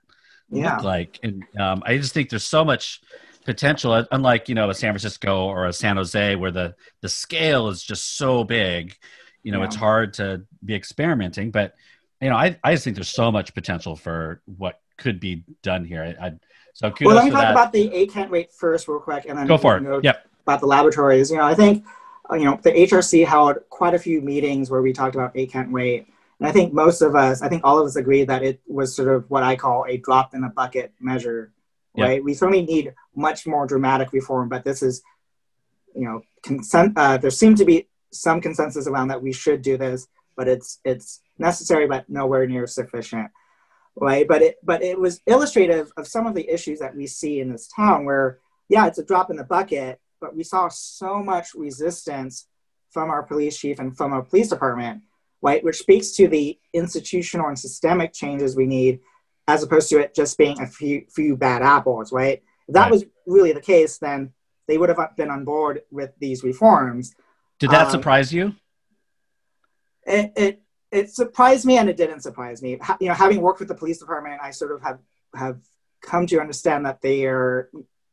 [0.53, 0.77] yeah.
[0.77, 1.19] look like.
[1.23, 3.01] And um, I just think there's so much
[3.45, 7.69] potential, unlike you know a San Francisco or a San Jose, where the the scale
[7.69, 8.97] is just so big.
[9.43, 9.67] You know, yeah.
[9.67, 11.75] it's hard to be experimenting, but
[12.21, 15.85] you know, I I just think there's so much potential for what could be done
[15.85, 16.17] here.
[16.21, 16.33] I, I
[16.75, 17.51] so kudos well, let me talk that.
[17.53, 20.05] about the Can't Wait first, real quick, and then go for it.
[20.05, 20.27] yep.
[20.47, 21.85] About the laboratories, you know, I think
[22.31, 25.73] uh, you know the HRC held quite a few meetings where we talked about Can't
[25.73, 26.07] Wait
[26.43, 28.97] and I think most of us, I think all of us agree that it was
[28.97, 31.53] sort of what I call a drop in the bucket measure,
[31.97, 32.25] right?
[32.25, 35.03] We certainly need much more dramatic reform, but this is,
[35.95, 36.23] you know.
[36.97, 40.81] Uh, there seemed to be some consensus around that we should do this, but it's
[40.85, 43.31] it's necessary, but nowhere near sufficient,
[43.95, 44.27] right?
[44.27, 47.53] But it but it was illustrative of some of the issues that we see in
[47.53, 51.55] this town, where yeah, it's a drop in the bucket, but we saw so much
[51.55, 52.49] resistance
[52.91, 55.03] from our police chief and from our police department
[55.43, 59.01] right, which speaks to the institutional and systemic changes we need,
[59.49, 62.43] as opposed to it just being a few few bad apples, right?
[62.69, 62.93] If that right.
[62.93, 64.33] was really the case, then
[64.69, 67.15] they would have been on board with these reforms.
[67.59, 68.55] Did that um, surprise you?
[70.07, 72.79] It, it it surprised me and it didn't surprise me.
[73.01, 74.99] you know, having worked with the police department, I sort of have
[75.35, 75.61] have
[76.03, 77.71] come to understand that they are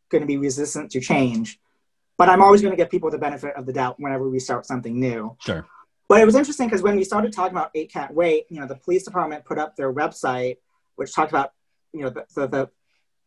[0.09, 1.59] going to be resistant to change.
[2.17, 4.65] But I'm always going to give people the benefit of the doubt whenever we start
[4.65, 5.35] something new.
[5.39, 5.65] Sure.
[6.07, 8.67] But it was interesting because when we started talking about Eight Can't Wait, you know,
[8.67, 10.57] the police department put up their website,
[10.99, 11.51] which talked about,
[11.93, 12.69] you know, the, the, the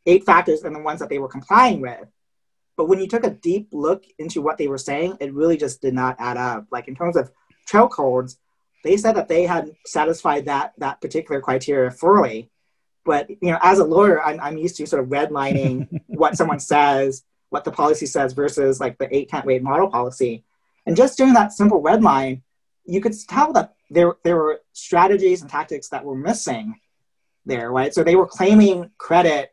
[0.07, 2.07] eight factors and the ones that they were complying with.
[2.77, 5.83] But when you took a deep look into what they were saying, it really just
[5.83, 6.67] did not add up.
[6.71, 7.31] Like in terms of
[7.67, 8.39] trail codes,
[8.85, 12.51] they said that they had satisfied that that particular criteria fully.
[13.05, 16.61] But you know, as a lawyer, I'm, I'm used to sort of redlining what someone
[16.61, 20.45] says, what the policy says versus like the eight can't wait model policy.
[20.87, 22.43] And just doing that simple red line
[22.85, 26.75] you could tell that there there were strategies and tactics that were missing
[27.45, 27.93] there, right?
[27.93, 29.53] So they were claiming credit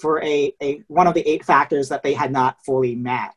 [0.00, 3.32] for a, a one of the eight factors that they had not fully met,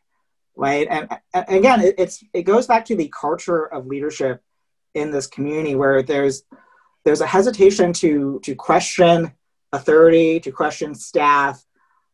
[0.55, 0.87] right?
[0.89, 4.41] And, and again, it, it's it goes back to the culture of leadership
[4.93, 6.43] in this community where there's
[7.05, 9.33] there's a hesitation to to question
[9.71, 11.63] authority, to question staff.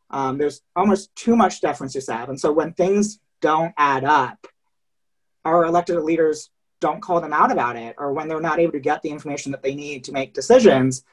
[0.09, 4.47] Um, there's almost too much deference to staff, and so when things don't add up,
[5.45, 8.79] our elected leaders don't call them out about it or when they're not able to
[8.79, 11.05] get the information that they need to make decisions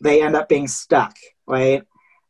[0.00, 1.82] they end up being stuck right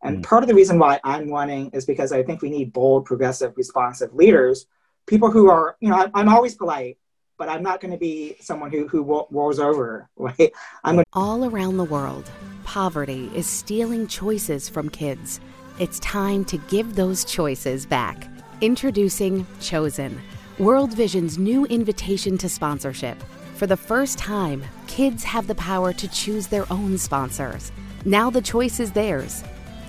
[0.02, 0.22] and mm.
[0.24, 3.52] part of the reason why i'm running is because i think we need bold progressive
[3.56, 4.66] responsive leaders
[5.06, 6.98] people who are you know I, i'm always polite
[7.36, 10.52] but i'm not going to be someone who who rolls over right
[10.84, 12.30] i'm going all around the world
[12.64, 15.40] poverty is stealing choices from kids
[15.78, 18.28] it's time to give those choices back
[18.60, 20.20] introducing chosen
[20.58, 23.16] World Vision's new invitation to sponsorship.
[23.58, 27.72] For the first time, kids have the power to choose their own sponsors.
[28.04, 29.42] Now the choice is theirs.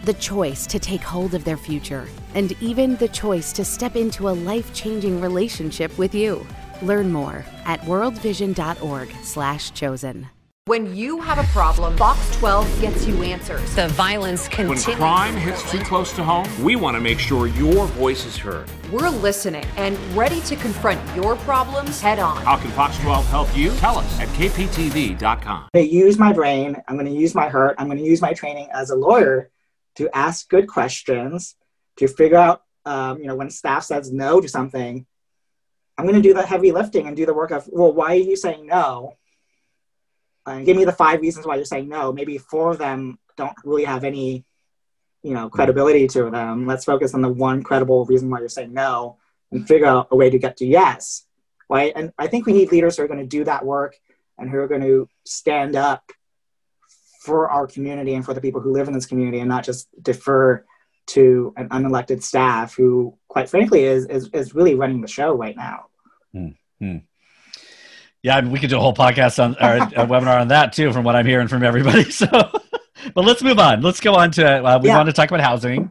[0.06, 4.28] The choice to take hold of their future, and even the choice to step into
[4.28, 6.48] a life-changing relationship with you.
[6.82, 10.39] Learn more at worldvision.org/chosen.
[10.70, 13.74] When you have a problem, Fox 12 gets you answers.
[13.74, 14.86] The violence continues.
[14.86, 18.38] When crime hits too close to home, we want to make sure your voice is
[18.38, 18.70] heard.
[18.92, 22.44] We're listening and ready to confront your problems head on.
[22.44, 23.72] How can Fox 12 help you?
[23.78, 25.64] Tell us at kptv.com.
[25.64, 26.76] I'm going use my brain.
[26.88, 27.74] I'm going to use my heart.
[27.80, 29.50] I'm going to use my training as a lawyer
[29.96, 31.56] to ask good questions,
[31.98, 35.08] to figure out um, you know, when staff says no to something,
[35.98, 38.20] I'm going to do the heavy lifting and do the work of, well, why are
[38.20, 39.16] you saying no?
[40.50, 42.12] And uh, give me the five reasons why you're saying no.
[42.12, 44.46] Maybe four of them don't really have any,
[45.24, 46.66] you know, credibility to them.
[46.66, 49.18] Let's focus on the one credible reason why you're saying no
[49.52, 51.26] and figure out a way to get to yes.
[51.70, 51.94] Right.
[51.96, 53.96] And I think we need leaders who are going to do that work
[54.38, 56.04] and who are going to stand up
[57.22, 59.88] for our community and for the people who live in this community and not just
[60.02, 60.66] defer
[61.06, 65.56] to an unelected staff who, quite frankly, is is, is really running the show right
[65.56, 65.88] now.
[66.34, 66.98] Mm-hmm.
[68.22, 70.74] Yeah, I mean, we could do a whole podcast on or a webinar on that
[70.74, 72.04] too, from what I'm hearing from everybody.
[72.12, 73.82] So, but let's move on.
[73.82, 74.98] Let's go on to uh, we yeah.
[74.98, 75.90] want to talk about housing.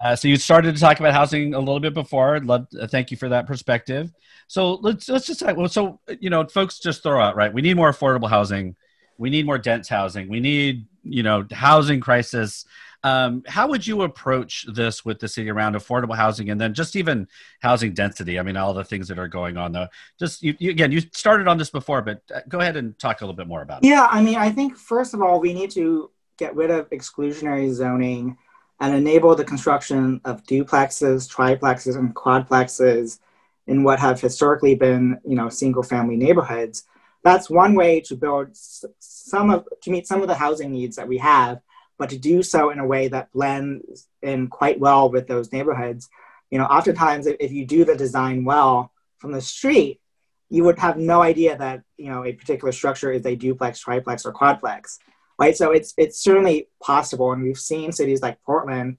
[0.00, 2.40] Uh, so you started to talk about housing a little bit before.
[2.40, 4.12] Love, uh, thank you for that perspective.
[4.48, 5.56] So let's let's just talk.
[5.56, 7.52] Well, so you know, folks just throw out right.
[7.52, 8.76] We need more affordable housing.
[9.18, 10.28] We need more dense housing.
[10.28, 12.64] We need you know housing crisis.
[13.04, 16.96] Um, how would you approach this with the city around affordable housing and then just
[16.96, 17.28] even
[17.60, 18.38] housing density?
[18.38, 19.86] I mean, all the things that are going on, though.
[20.18, 23.20] Just you, you, again, you started on this before, but uh, go ahead and talk
[23.20, 23.88] a little bit more about it.
[23.88, 27.72] Yeah, I mean, I think first of all, we need to get rid of exclusionary
[27.72, 28.36] zoning
[28.80, 33.18] and enable the construction of duplexes, triplexes, and quadplexes
[33.66, 36.84] in what have historically been, you know, single-family neighborhoods.
[37.22, 41.08] That's one way to build some of to meet some of the housing needs that
[41.08, 41.60] we have
[41.98, 46.08] but to do so in a way that blends in quite well with those neighborhoods.
[46.50, 50.00] You know, oftentimes if you do the design well from the street,
[50.48, 54.24] you would have no idea that you know a particular structure is a duplex, triplex,
[54.24, 54.98] or quadplex,
[55.38, 55.56] right?
[55.56, 58.96] So it's it's certainly possible, and we've seen cities like Portland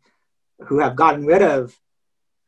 [0.67, 1.75] who have gotten rid of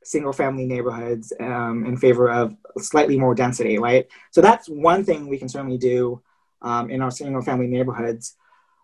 [0.03, 4.07] single-family neighborhoods um, in favor of slightly more density, right?
[4.31, 6.21] So that's one thing we can certainly do
[6.61, 8.35] um, in our single-family neighborhoods.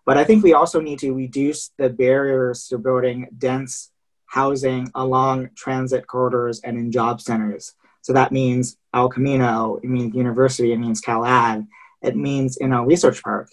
[0.08, 3.90] But I think we also need to reduce the barriers to building dense
[4.24, 7.74] housing along transit corridors and in job centers.
[8.00, 11.66] So that means El Camino, it means university, it means Cal Ave,
[12.00, 13.50] it means in a research park.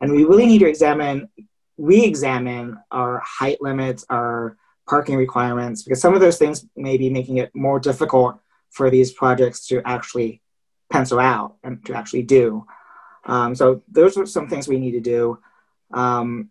[0.00, 1.30] And we really need to examine,
[1.78, 4.56] re-examine our height limits, our
[4.88, 8.38] parking requirements, because some of those things may be making it more difficult
[8.70, 10.42] for these projects to actually
[10.92, 12.64] pencil out and to actually do.
[13.24, 15.40] Um, so those are some things we need to do.
[15.92, 16.50] Um,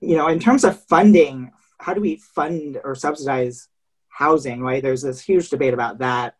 [0.00, 3.68] you know, in terms of funding, how do we fund or subsidize
[4.08, 4.60] housing?
[4.60, 6.36] Right, there's this huge debate about that,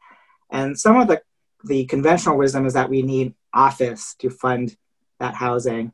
[0.50, 1.22] and some of the
[1.64, 4.76] the conventional wisdom is that we need office to fund
[5.18, 5.92] that housing.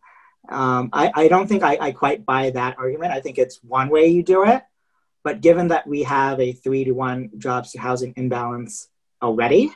[0.48, 3.12] Um, I, I, don't think I, I, quite buy that argument.
[3.12, 4.62] I think it's one way you do it,
[5.22, 8.88] but given that we have a three to one jobs to housing imbalance
[9.22, 9.70] already,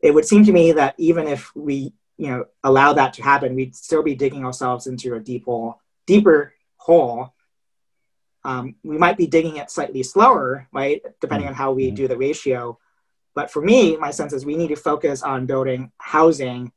[0.00, 3.54] it would seem to me that even if we you know allow that to happen,
[3.54, 7.32] we'd still be digging ourselves into a deep hole, deeper hole.
[8.44, 11.94] Um, we might be digging it slightly slower, right, depending on how we mm-hmm.
[11.94, 12.78] do the ratio.
[13.34, 16.72] But for me, my sense is we need to focus on building housing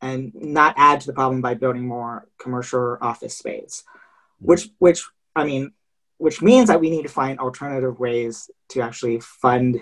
[0.00, 4.46] and not add to the problem by building more commercial office space, mm-hmm.
[4.46, 5.04] which which
[5.36, 5.72] I mean,
[6.18, 9.80] which means that we need to find alternative ways to actually fund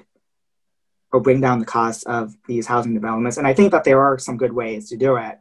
[1.12, 3.36] or bring down the cost of these housing developments.
[3.36, 5.38] And I think that there are some good ways to do it.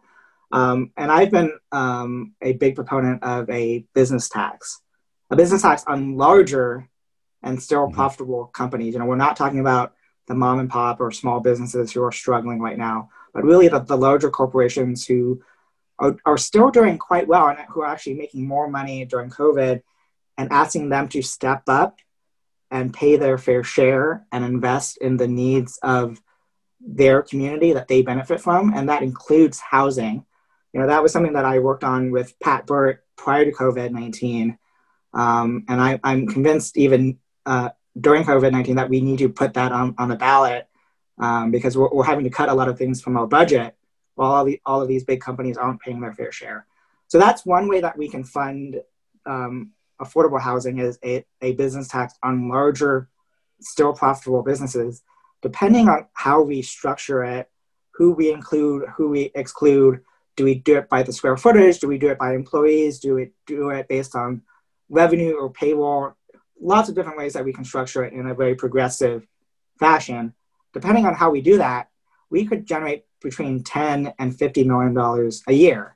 [0.52, 4.82] Um, and I've been um, a big proponent of a business tax,
[5.30, 6.90] a business tax on larger
[7.44, 7.96] and still mm-hmm.
[7.96, 8.94] profitable companies.
[8.94, 9.94] You know, we're not talking about
[10.28, 13.80] the mom and pop or small businesses who are struggling right now, but really the,
[13.80, 15.42] the larger corporations who
[16.00, 19.82] are, are still doing quite well and who are actually making more money during COVID
[20.38, 22.00] and asking them to step up
[22.72, 26.22] and pay their fair share and invest in the needs of
[26.80, 28.74] their community that they benefit from.
[28.74, 30.26] And that includes housing.
[30.74, 33.92] You know, that was something that I worked on with Pat Burt prior to COVID
[33.92, 34.58] 19.
[35.14, 39.56] Um, and I, am convinced even uh, during COVID 19 that we need to put
[39.56, 40.68] that on, on the ballot
[41.18, 43.76] um, because we're, we're, having to cut a lot of things from our budget
[44.14, 46.68] while all, the, all of these big companies aren't paying their fair share.
[47.08, 48.82] So that's one way that we can fund
[49.26, 53.10] um, affordable housing is a, a business tax on larger,
[53.62, 55.04] still profitable businesses.
[55.42, 57.50] Depending on how we structure it,
[57.94, 60.02] who we include, who we exclude,
[60.36, 61.80] do we do it by the square footage?
[61.80, 63.00] Do we do it by employees?
[63.00, 64.42] Do we do it based on
[64.90, 66.14] revenue or payroll?
[66.62, 69.28] Lots of different ways that we can structure it in a very progressive
[69.80, 70.34] fashion.
[70.74, 71.90] Depending on how we do that,
[72.30, 75.96] we could generate between 10 and 50 million dollars a year,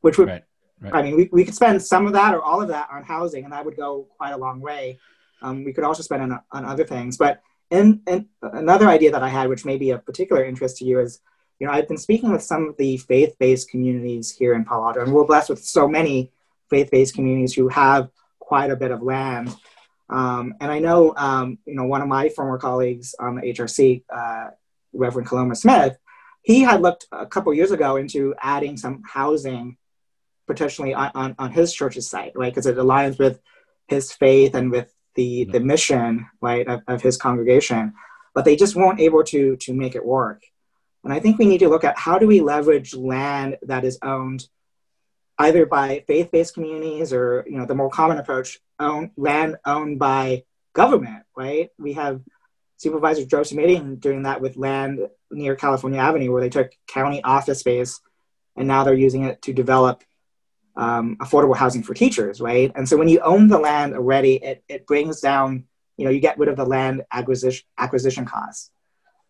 [0.00, 0.44] which would right.
[0.84, 0.94] Right.
[0.94, 3.44] I mean, we, we could spend some of that or all of that on housing,
[3.44, 4.98] and that would go quite a long way.
[5.42, 7.16] Um, we could also spend on, on other things.
[7.16, 8.02] But in,
[8.42, 11.20] another idea that I had, which may be of particular interest to you, is
[11.58, 15.02] you know I've been speaking with some of the faith-based communities here in Palo Alto,
[15.02, 16.30] and we're blessed with so many
[16.70, 19.54] faith-based communities who have quite a bit of land.
[20.10, 24.04] Um, and I know, um, you know, one of my former colleagues on the HRC,
[24.10, 24.50] uh,
[24.92, 25.96] Reverend Kaloma Smith,
[26.42, 29.78] he had looked a couple years ago into adding some housing
[30.46, 32.52] potentially on, on, on his church's site, right?
[32.52, 33.40] Because it aligns with
[33.88, 35.52] his faith and with the, mm-hmm.
[35.52, 37.94] the mission, right, of, of his congregation.
[38.34, 40.42] But they just weren't able to, to make it work.
[41.04, 43.98] And I think we need to look at how do we leverage land that is
[44.02, 44.46] owned
[45.38, 50.44] either by faith-based communities or you know the more common approach, own, land owned by
[50.72, 51.70] government, right?
[51.78, 52.22] We have
[52.76, 57.60] Supervisor Joe Simitian doing that with land near California Avenue, where they took county office
[57.60, 58.00] space
[58.56, 60.04] and now they're using it to develop
[60.76, 62.72] um, affordable housing for teachers, right?
[62.74, 65.64] And so when you own the land already, it, it brings down,
[65.96, 68.70] you know, you get rid of the land acquisition acquisition costs.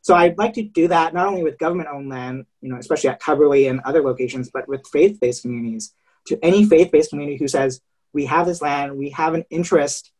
[0.01, 3.23] So I'd like to do that not only with government-owned land, you know, especially at
[3.23, 5.95] Cubberley and other locations, but with faith-based communities.
[6.27, 7.81] To any faith-based community who says
[8.13, 10.11] we have this land, we have an interest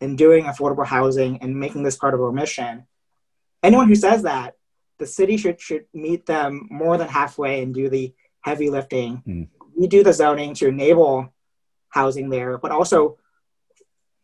[0.00, 2.86] in doing affordable housing and making this part of our mission.
[3.62, 4.54] Anyone who says that,
[4.98, 9.22] the city should should meet them more than halfway and do the heavy lifting.
[9.26, 9.48] Mm.
[9.78, 11.32] We do the zoning to enable
[11.88, 13.16] housing there, but also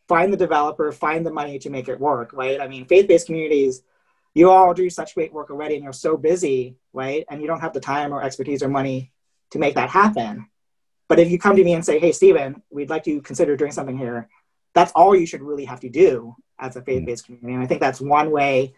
[0.08, 2.60] find the developer, find the money to make it work, right?
[2.60, 3.82] I mean, faith-based communities
[4.34, 7.24] you all do such great work already and you're so busy, right?
[7.30, 9.12] And you don't have the time or expertise or money
[9.50, 10.48] to make that happen.
[11.08, 13.70] But if you come to me and say, hey, Stephen, we'd like to consider doing
[13.70, 14.28] something here,
[14.74, 17.54] that's all you should really have to do as a faith based community.
[17.54, 18.74] And I think that's one way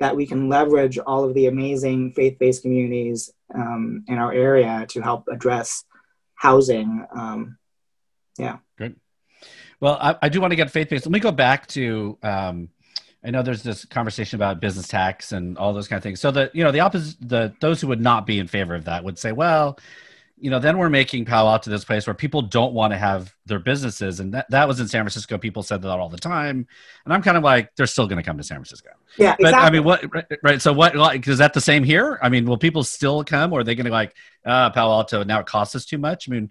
[0.00, 4.86] that we can leverage all of the amazing faith based communities um, in our area
[4.88, 5.84] to help address
[6.36, 7.04] housing.
[7.14, 7.58] Um,
[8.38, 8.58] yeah.
[8.78, 8.96] Good.
[9.80, 11.04] Well, I, I do want to get faith based.
[11.04, 12.68] Let me go back to um,
[13.26, 16.20] I know there's this conversation about business tax and all those kind of things.
[16.20, 18.84] So the you know the opposite the those who would not be in favor of
[18.84, 19.78] that would say, well,
[20.38, 23.34] you know, then we're making Palo Alto this place where people don't want to have
[23.46, 25.38] their businesses, and that, that was in San Francisco.
[25.38, 26.66] People said that all the time,
[27.04, 28.90] and I'm kind of like, they're still going to come to San Francisco.
[29.16, 29.66] Yeah, but exactly.
[29.66, 30.62] I mean, what right, right?
[30.62, 32.18] So what like is that the same here?
[32.22, 34.14] I mean, will people still come, or are they going to like
[34.44, 36.28] uh, Palo Alto now it costs us too much?
[36.28, 36.50] I mean,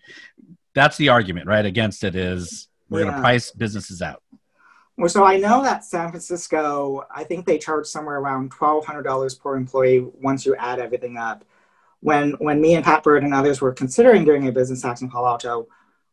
[0.73, 1.65] that's the argument, right?
[1.65, 3.05] Against it is we're yeah.
[3.05, 4.23] going to price businesses out.
[4.97, 9.03] Well, so I know that San Francisco, I think they charge somewhere around twelve hundred
[9.03, 11.45] dollars per employee once you add everything up.
[12.02, 15.10] When when me and Pat Burt and others were considering doing a business tax in
[15.10, 15.68] Palo Alto,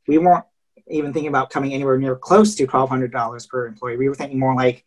[0.07, 0.45] we weren't
[0.89, 3.97] even thinking about coming anywhere near close to twelve hundred dollars per employee.
[3.97, 4.85] We were thinking more like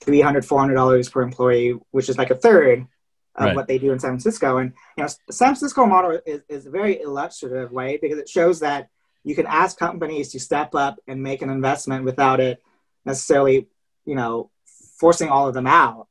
[0.00, 2.86] 300 400 dollars per employee, which is like a third
[3.34, 3.56] of right.
[3.56, 4.58] what they do in San Francisco.
[4.58, 8.60] And you know, San Francisco model is, is a very illustrative way because it shows
[8.60, 8.88] that
[9.24, 12.62] you can ask companies to step up and make an investment without it
[13.04, 13.68] necessarily,
[14.04, 14.50] you know,
[14.98, 16.08] forcing all of them out,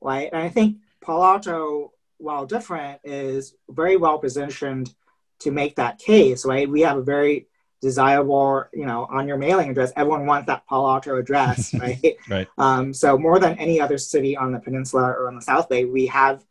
[0.00, 0.28] right?
[0.32, 4.94] And I think Palo Alto, while different, is very well positioned
[5.40, 6.68] to make that case, right?
[6.68, 7.46] We have a very
[7.80, 9.92] desirable, you know, on your mailing address.
[9.96, 12.16] Everyone wants that Palo Alto address, right?
[12.28, 12.48] right.
[12.58, 15.84] Um, so more than any other city on the peninsula or on the South Bay,
[15.84, 16.44] we have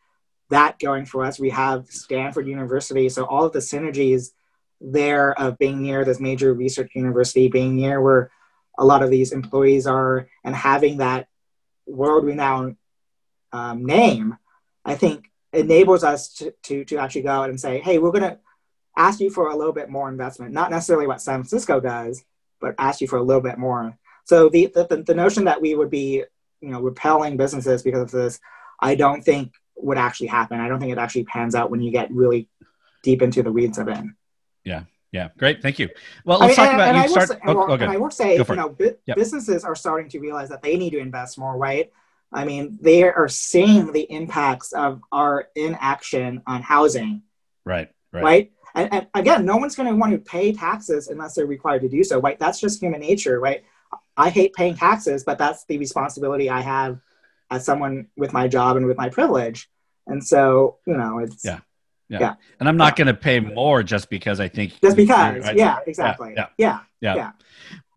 [0.49, 1.39] that going for us.
[1.39, 4.31] We have Stanford University, so all of the synergies
[4.79, 8.31] there of being near this major research university, being near where
[8.77, 11.27] a lot of these employees are and having that
[11.87, 12.77] world renowned
[13.51, 14.37] um, name,
[14.85, 18.23] I think enables us to, to, to actually go out and say, hey, we're going
[18.23, 18.37] to
[18.97, 22.23] ask you for a little bit more investment, not necessarily what San Francisco does,
[22.59, 23.97] but ask you for a little bit more.
[24.25, 26.23] So the, the, the notion that we would be,
[26.61, 28.39] you know, repelling businesses because of this,
[28.79, 30.59] I don't think would actually happen.
[30.59, 32.49] I don't think it actually pans out when you get really
[33.03, 34.03] deep into the weeds of it.
[34.63, 34.83] Yeah.
[35.13, 35.61] Yeah, great.
[35.61, 35.87] Thank you.
[36.25, 37.29] Well, let's I mean, talk about you start.
[37.29, 37.85] Say, oh, okay.
[37.85, 39.15] And I will say, you know, yep.
[39.15, 41.91] businesses are starting to realize that they need to invest more, right?
[42.31, 47.23] I mean, they are seeing the impacts of our inaction on housing.
[47.65, 47.89] Right.
[48.11, 48.23] Right.
[48.23, 48.51] Right.
[48.75, 51.89] And, and again, no one's going to want to pay taxes unless they're required to
[51.89, 52.37] do so, right?
[52.37, 53.63] That's just human nature, right?
[54.15, 56.99] I hate paying taxes, but that's the responsibility I have
[57.49, 59.69] as someone with my job and with my privilege.
[60.05, 61.59] And so, you know, it's yeah.
[62.09, 62.19] Yeah.
[62.19, 62.33] yeah.
[62.59, 63.05] And I'm not yeah.
[63.05, 64.79] going to pay more just because I think.
[64.81, 65.45] Just because.
[65.45, 66.33] I, yeah, exactly.
[66.35, 66.47] Yeah.
[66.57, 66.79] Yeah.
[67.01, 67.15] Yeah.
[67.15, 67.31] yeah.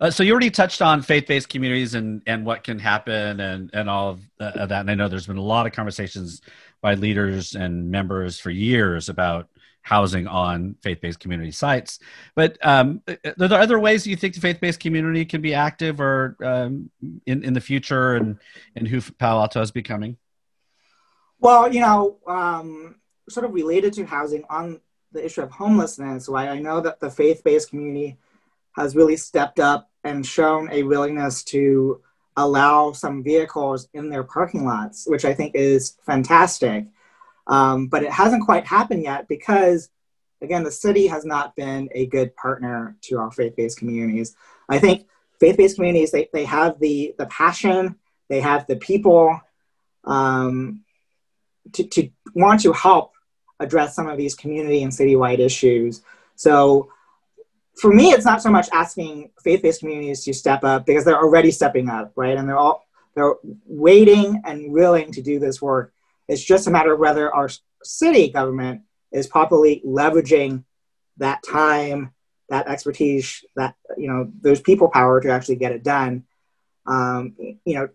[0.00, 3.88] Uh, so you already touched on faith-based communities and, and what can happen and, and
[3.88, 4.80] all of uh, that.
[4.80, 6.40] And I know there's been a lot of conversations
[6.80, 9.48] by leaders and members for years about
[9.82, 11.98] housing on faith-based community sites.
[12.34, 16.36] But um, are there other ways you think the faith-based community can be active or
[16.42, 16.90] um,
[17.26, 18.38] in, in the future and,
[18.76, 20.16] and who Palo Alto is becoming?
[21.38, 22.96] Well, you know, um,
[23.30, 24.80] sort of related to housing on
[25.12, 28.18] the issue of homelessness, why I know that the faith-based community
[28.72, 32.00] has really stepped up and shown a willingness to
[32.36, 36.86] allow some vehicles in their parking lots, which I think is fantastic.
[37.46, 39.90] Um, but it hasn't quite happened yet because,
[40.40, 44.36] again, the city has not been a good partner to our faith based communities.
[44.68, 45.06] I think
[45.40, 47.96] faith-based communities they, they have the the passion
[48.28, 49.40] they have the people
[50.04, 50.84] um,
[51.72, 53.12] to, to want to help
[53.60, 56.02] address some of these community and citywide issues.
[56.34, 56.90] So
[57.80, 61.50] for me it's not so much asking faith-based communities to step up because they're already
[61.50, 62.36] stepping up right?
[62.36, 62.84] And they're all
[63.14, 63.34] they're
[63.66, 65.92] waiting and willing to do this work.
[66.28, 67.48] It's just a matter of whether our
[67.82, 68.82] city government
[69.12, 70.64] is properly leveraging
[71.18, 72.12] that time
[72.50, 76.24] that expertise, that you know, those people power to actually get it done.
[76.84, 77.88] Um, you know,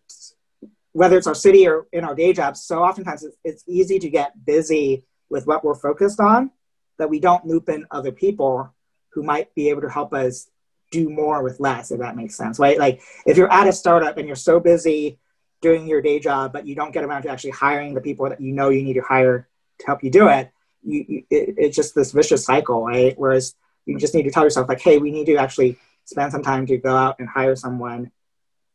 [0.93, 4.09] whether it's our city or in our day jobs, so oftentimes it's, it's easy to
[4.09, 6.51] get busy with what we're focused on
[6.97, 8.73] that we don't loop in other people
[9.09, 10.47] who might be able to help us
[10.91, 12.78] do more with less, if that makes sense, right?
[12.78, 15.19] Like if you're at a startup and you're so busy
[15.61, 18.39] doing your day job, but you don't get around to actually hiring the people that
[18.39, 19.47] you know you need to hire
[19.80, 20.51] to help you do it,
[20.84, 23.13] you, you it, it's just this vicious cycle, right?
[23.17, 23.55] Whereas
[23.86, 26.65] you just need to tell yourself like hey we need to actually spend some time
[26.65, 28.11] to go out and hire someone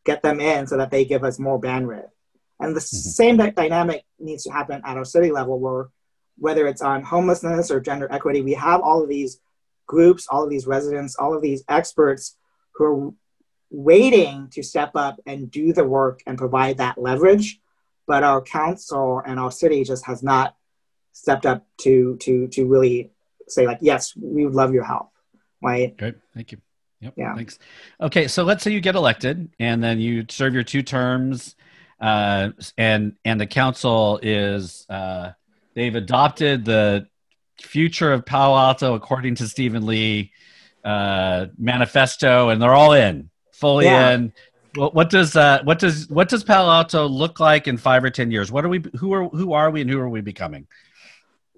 [0.05, 2.09] get them in so that they give us more bandwidth
[2.59, 2.96] and the mm-hmm.
[2.96, 5.88] same dynamic needs to happen at our city level where
[6.41, 9.41] whether it's on homelessness or gender equity we have all of these
[9.86, 12.36] groups all of these residents all of these experts
[12.74, 13.11] who are
[13.70, 17.61] waiting to step up and do the work and provide that leverage
[18.07, 20.57] but our council and our city just has not
[21.12, 23.11] stepped up to to to really
[23.47, 25.11] say like, yes, we would love your help,
[25.62, 25.97] right?
[25.97, 26.59] Great, thank you.
[27.01, 27.14] Yep.
[27.16, 27.34] Yeah.
[27.34, 27.59] Thanks.
[28.01, 31.57] Okay, so let's say you get elected, and then you serve your two terms,
[32.01, 35.30] uh, and and the council is uh,
[35.75, 37.07] they've adopted the
[37.61, 40.33] future of Palo Alto according to Stephen Lee
[40.85, 44.12] uh, manifesto, and they're all in, fully yeah.
[44.12, 44.33] in.
[44.77, 48.11] Well, what does uh, what does what does Palo Alto look like in five or
[48.11, 48.53] ten years?
[48.53, 48.83] What are we?
[48.99, 50.66] Who are who are we, and who are we becoming?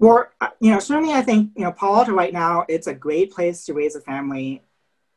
[0.03, 2.95] Well, uh, you know, certainly I think, you know, Palo Alto right now, it's a
[2.95, 4.63] great place to raise a family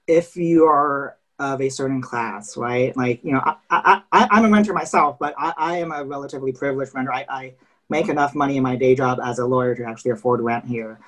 [0.06, 2.96] if you are of a certain class, right?
[2.96, 6.04] Like, you know, I, I, I, am a renter myself, but I, I am a
[6.04, 7.12] relatively privileged renter.
[7.12, 7.54] I, I
[7.90, 11.00] make enough money in my day job as a lawyer to actually afford rent here.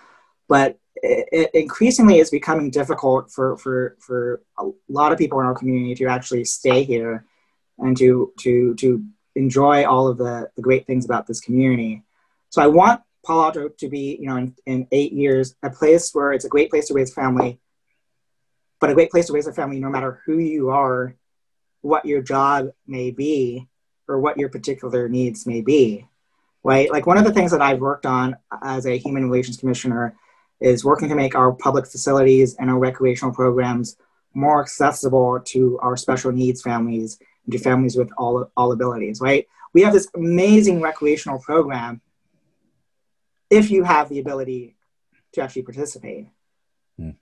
[0.47, 5.45] But it, it increasingly is becoming difficult for, for, for a lot of people in
[5.45, 7.25] our community to actually stay here
[7.77, 9.03] and to, to, to
[9.35, 12.03] enjoy all of the, the great things about this community.
[12.49, 16.11] So I want Palo Alto to be, you know, in, in eight years, a place
[16.13, 17.59] where it's a great place to raise a family,
[18.79, 21.15] but a great place to raise a family no matter who you are,
[21.81, 23.67] what your job may be,
[24.07, 26.07] or what your particular needs may be,
[26.67, 26.91] right?
[26.91, 30.17] Like one of the things that I've worked on as a human relations commissioner
[30.59, 33.95] is working to make our public facilities and our recreational programs
[34.33, 39.47] more accessible to our special needs families and to families with all, all abilities, right?
[39.73, 42.01] We have this amazing recreational program
[43.49, 44.75] if you have the ability
[45.31, 46.27] to actually participate.
[46.99, 47.15] Mm.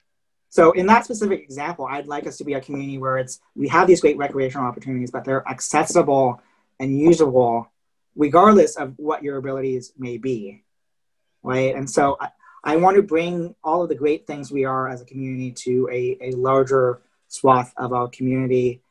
[0.48, 3.68] So in that specific example, I'd like us to be a community where it's we
[3.68, 6.42] have these great recreational opportunities, but they're accessible
[6.80, 7.70] and usable
[8.16, 10.64] regardless of what your abilities may be.
[11.42, 11.74] Right.
[11.74, 12.30] And so I,
[12.64, 15.88] I want to bring all of the great things we are as a community to
[15.92, 18.82] a, a larger swath of our community.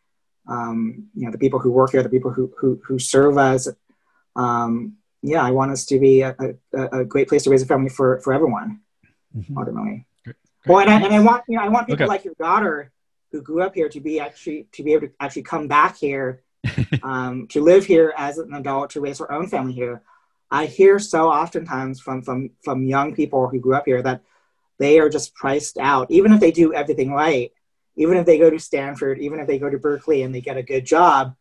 [0.48, 3.68] Um, you know, the people who work here, the people who, who, who serve us,
[4.36, 6.36] um, yeah, I want us to be a,
[6.74, 8.82] a, a, great place to raise a family for, for everyone,
[9.36, 9.58] mm-hmm.
[9.58, 10.06] ultimately.
[10.24, 10.36] Great.
[10.68, 12.10] Well, and I, and I want you know I want people okay.
[12.10, 12.92] like your daughter
[13.32, 16.44] who grew up here to be actually to be able to actually come back here,
[17.04, 20.02] um, to live here as an adult, to raise her own family here.
[20.52, 24.22] I hear so oftentimes from from from young people who grew up here that
[24.78, 27.52] they are just priced out, even if they do everything right,
[27.96, 30.58] even if they go to Stanford, even if they go to Berkeley and they get
[30.58, 31.36] a good job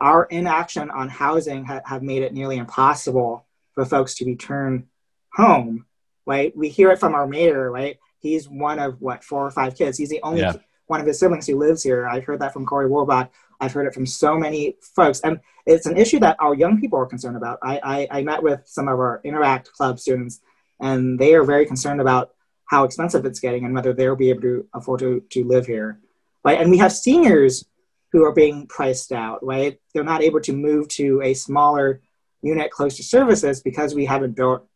[0.00, 4.86] our inaction on housing ha- have made it nearly impossible for folks to return
[5.32, 5.86] home.
[6.26, 6.56] Right?
[6.56, 7.70] We hear it from our mayor.
[7.70, 7.98] Right?
[8.18, 9.98] He's one of what four or five kids.
[9.98, 10.54] He's the only yeah.
[10.86, 12.06] one of his siblings who lives here.
[12.06, 13.30] I've heard that from Cory Wolbach.
[13.60, 16.98] I've heard it from so many folks, and it's an issue that our young people
[16.98, 17.58] are concerned about.
[17.62, 20.40] I, I, I met with some of our Interact Club students,
[20.80, 22.32] and they are very concerned about
[22.66, 26.00] how expensive it's getting and whether they'll be able to afford to, to live here.
[26.44, 26.60] Right?
[26.60, 27.64] And we have seniors
[28.12, 29.78] who are being priced out, right?
[29.92, 32.00] They're not able to move to a smaller
[32.42, 34.66] unit close to services because we haven't built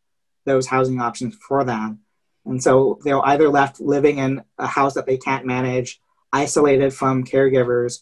[0.44, 2.00] those housing options for them.
[2.46, 6.00] And so they're either left living in a house that they can't manage,
[6.32, 8.00] isolated from caregivers,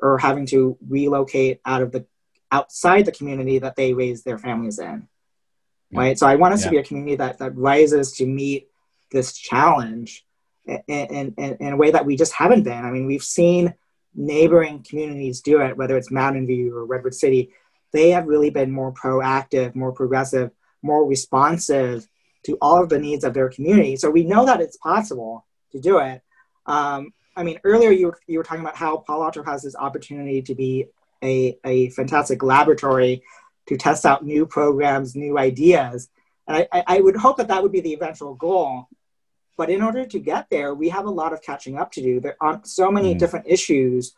[0.00, 2.06] or having to relocate out of the
[2.50, 5.06] outside the community that they raise their families in.
[5.92, 6.18] Right.
[6.18, 6.66] So I want us yeah.
[6.66, 8.68] to be a community that, that rises to meet
[9.10, 10.24] this challenge
[10.66, 12.84] in, in, in, in a way that we just haven't been.
[12.84, 13.74] I mean, we've seen
[14.14, 17.52] neighboring communities do it, whether it's Mountain View or Redwood City,
[17.92, 20.50] they have really been more proactive, more progressive,
[20.82, 22.06] more responsive
[22.44, 23.96] to all of the needs of their community.
[23.96, 26.22] So we know that it's possible to do it.
[26.66, 29.76] Um, I mean, earlier you were, you were talking about how Palo Alto has this
[29.76, 30.86] opportunity to be
[31.22, 33.22] a, a fantastic laboratory
[33.68, 36.08] to test out new programs, new ideas.
[36.48, 38.88] And I, I would hope that that would be the eventual goal.
[39.56, 42.18] But in order to get there, we have a lot of catching up to do.
[42.18, 43.18] There are so many mm.
[43.18, 44.14] different issues.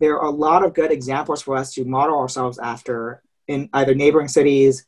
[0.00, 3.94] There are a lot of good examples for us to model ourselves after in either
[3.94, 4.86] neighboring cities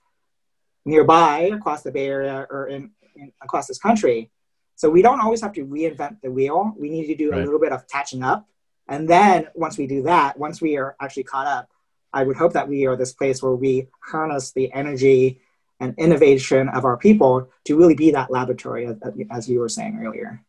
[0.86, 4.30] nearby across the Bay Area or in, in across this country.
[4.78, 6.72] So we don't always have to reinvent the wheel.
[6.78, 7.40] We need to do right.
[7.40, 8.46] a little bit of catching up.
[8.86, 11.68] And then once we do that, once we are actually caught up,
[12.12, 15.40] I would hope that we are this place where we harness the energy
[15.80, 18.96] and innovation of our people to really be that laboratory, as,
[19.32, 20.44] as you were saying earlier.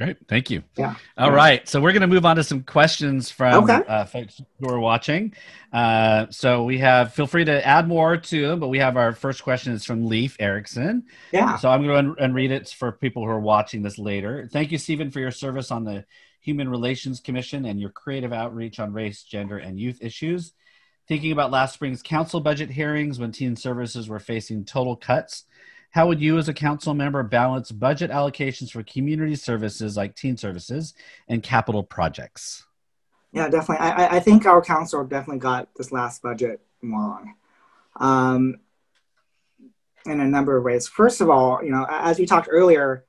[0.00, 0.62] Great, thank you.
[0.78, 0.94] Yeah.
[1.18, 1.34] All yeah.
[1.34, 3.82] right, so we're going to move on to some questions from okay.
[3.86, 5.34] uh, folks who are watching.
[5.74, 9.12] Uh, so we have, feel free to add more to them, but we have our
[9.12, 11.04] first question is from Leif Erickson.
[11.32, 11.58] Yeah.
[11.58, 14.48] So I'm going to and read it for people who are watching this later.
[14.50, 16.06] Thank you, Stephen, for your service on the
[16.40, 20.54] Human Relations Commission and your creative outreach on race, gender, and youth issues.
[21.08, 25.44] Thinking about last spring's council budget hearings when teen services were facing total cuts,
[25.90, 30.36] how would you as a council member balance budget allocations for community services like teen
[30.36, 30.94] services
[31.28, 32.64] and capital projects?
[33.32, 33.86] Yeah, definitely.
[33.86, 37.34] I, I think our council definitely got this last budget wrong
[37.96, 38.56] um,
[40.06, 40.88] in a number of ways.
[40.88, 43.04] First of all, you know, as we talked earlier,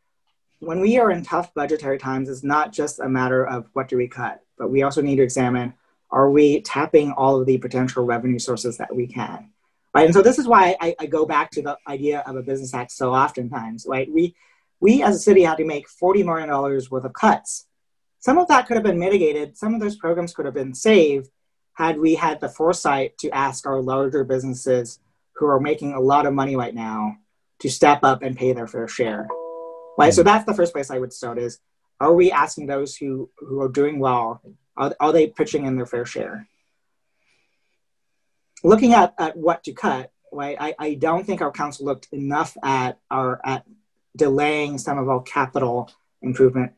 [0.60, 3.98] when we are in tough budgetary times, it's not just a matter of what do
[3.98, 5.74] we cut, but we also need to examine
[6.12, 9.50] are we tapping all of the potential revenue sources that we can?
[9.94, 10.06] Right.
[10.06, 12.74] And so this is why I, I go back to the idea of a business
[12.74, 14.10] act so oftentimes, right?
[14.12, 14.36] We
[14.80, 17.68] we as a city had to make $40 million worth of cuts.
[18.20, 21.30] Some of that could have been mitigated, some of those programs could have been saved
[21.74, 25.00] had we had the foresight to ask our larger businesses
[25.36, 27.16] who are making a lot of money right now
[27.60, 29.28] to step up and pay their fair share.
[29.98, 30.14] Right.
[30.14, 30.28] So hmm.
[30.28, 31.60] that's the first place I would start is
[32.00, 34.42] are we asking those who, who are doing well
[34.78, 36.48] are, are they pitching in their fair share?
[38.64, 40.58] Looking at, at what to cut, right?
[40.60, 43.66] I, I don't think our council looked enough at our at
[44.16, 45.90] delaying some of our capital
[46.22, 46.74] improvement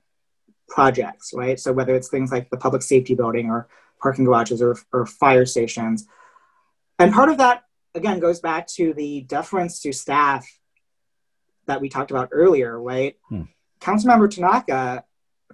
[0.70, 1.60] projects, right?
[1.60, 3.68] So whether it's things like the public safety building or
[4.02, 6.06] parking garages or, or fire stations.
[7.00, 7.64] And part of that,
[7.96, 10.46] again, goes back to the deference to staff
[11.66, 13.18] that we talked about earlier, right?
[13.30, 13.44] Hmm.
[13.80, 15.06] Councilmember Tanaka,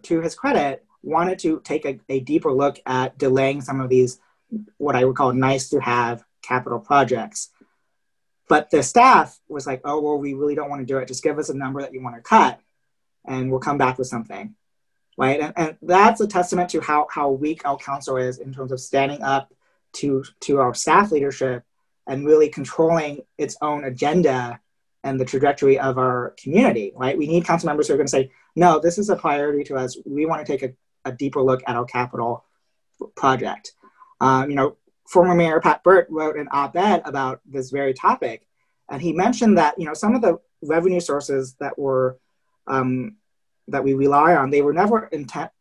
[0.03, 4.19] to his credit, wanted to take a, a deeper look at delaying some of these,
[4.77, 7.49] what I would call nice to have capital projects.
[8.47, 11.07] But the staff was like, oh, well, we really don't want to do it.
[11.07, 12.59] Just give us a number that you want to cut
[13.25, 14.55] and we'll come back with something.
[15.17, 15.39] Right.
[15.39, 18.79] And, and that's a testament to how, how weak our council is in terms of
[18.79, 19.53] standing up
[19.93, 21.63] to, to our staff leadership
[22.07, 24.59] and really controlling its own agenda
[25.03, 27.17] and the trajectory of our community, right?
[27.17, 29.75] We need council members who are going to say, no, this is a priority to
[29.75, 29.97] us.
[30.05, 30.73] We want to take a,
[31.09, 32.45] a deeper look at our capital
[33.15, 33.73] project.
[34.21, 38.45] Um, you know, former Mayor Pat Burt wrote an op-ed about this very topic,
[38.89, 42.17] and he mentioned that you know some of the revenue sources that were
[42.67, 43.15] um,
[43.67, 45.51] that we rely on, they were never intent.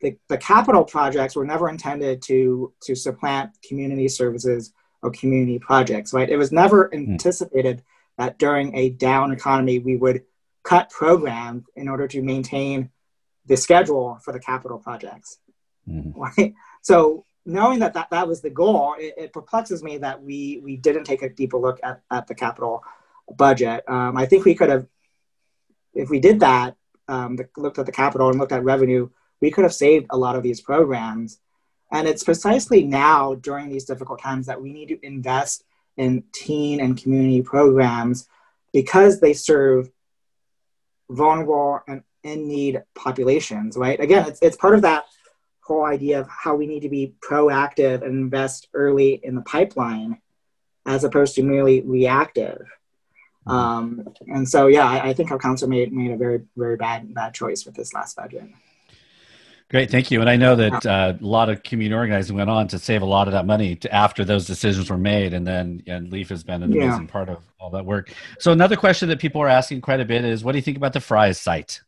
[0.00, 6.12] The, the capital projects were never intended to to supplant community services or community projects,
[6.12, 6.28] right?
[6.28, 7.12] It was never hmm.
[7.12, 7.82] anticipated
[8.18, 10.22] that during a down economy we would
[10.62, 12.90] cut programs in order to maintain
[13.46, 15.38] the schedule for the capital projects.
[15.88, 16.20] Mm-hmm.
[16.20, 16.54] Right?
[16.82, 20.76] So knowing that, that that was the goal, it, it, perplexes me that we we
[20.76, 22.84] didn't take a deeper look at, at the capital
[23.36, 23.84] budget.
[23.88, 24.86] Um, I think we could have,
[25.94, 26.76] if we did that,
[27.08, 29.08] um, the, looked at the capital and looked at revenue,
[29.40, 31.38] we could have saved a lot of these programs.
[31.90, 35.64] And it's precisely now during these difficult times that we need to invest
[35.96, 38.26] in teen and community programs
[38.72, 39.90] because they serve
[41.10, 44.00] vulnerable and in need populations, right?
[44.00, 45.04] Again, it's, it's part of that
[45.62, 50.18] whole idea of how we need to be proactive and invest early in the pipeline
[50.86, 52.66] as opposed to merely reactive.
[53.46, 53.50] Mm-hmm.
[53.50, 57.12] Um, and so, yeah, I, I, think our council made, made a very, very bad,
[57.14, 58.44] bad choice with this last budget.
[59.72, 60.20] Great, thank you.
[60.20, 63.06] And I know that uh, a lot of community organizing went on to save a
[63.06, 66.44] lot of that money to after those decisions were made, and then and Leif has
[66.44, 66.82] been an yeah.
[66.82, 68.12] amazing part of all that work.
[68.38, 70.76] So another question that people are asking quite a bit is, what do you think
[70.76, 71.80] about the Fry's site?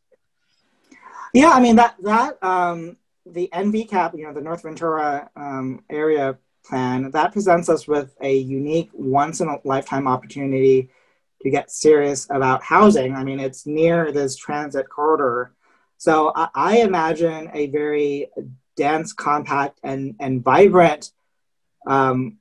[1.35, 2.97] Yeah, I mean that that um,
[3.27, 8.35] the NVCAP, you know, the North Ventura um, area plan, that presents us with a
[8.37, 10.91] unique, once in a lifetime opportunity
[11.43, 13.14] to get serious about housing.
[13.14, 15.55] I mean, it's near this transit corridor
[16.05, 18.29] so I, I imagine a very
[18.77, 21.12] dense, compact, and, and vibrant
[21.87, 22.39] um,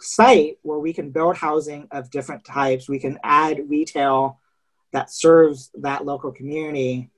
[0.00, 2.88] site where we can build housing of different types.
[2.88, 4.40] We can add retail
[4.92, 7.10] that serves that local community.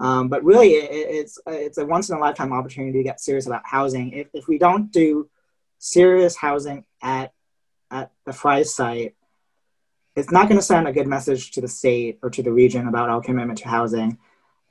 [0.00, 3.46] Um, but really, it, it's it's a once in a lifetime opportunity to get serious
[3.46, 4.12] about housing.
[4.12, 5.28] If, if we don't do
[5.78, 7.32] serious housing at
[7.90, 9.14] at the Fry's site,
[10.16, 12.88] it's not going to send a good message to the state or to the region
[12.88, 14.18] about our commitment to housing.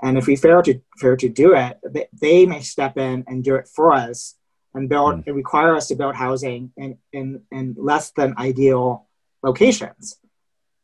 [0.01, 3.43] And if we fail to fail to do it, they, they may step in and
[3.43, 4.35] do it for us
[4.73, 5.27] and build mm.
[5.27, 9.07] and require us to build housing in, in, in less than ideal
[9.43, 10.17] locations.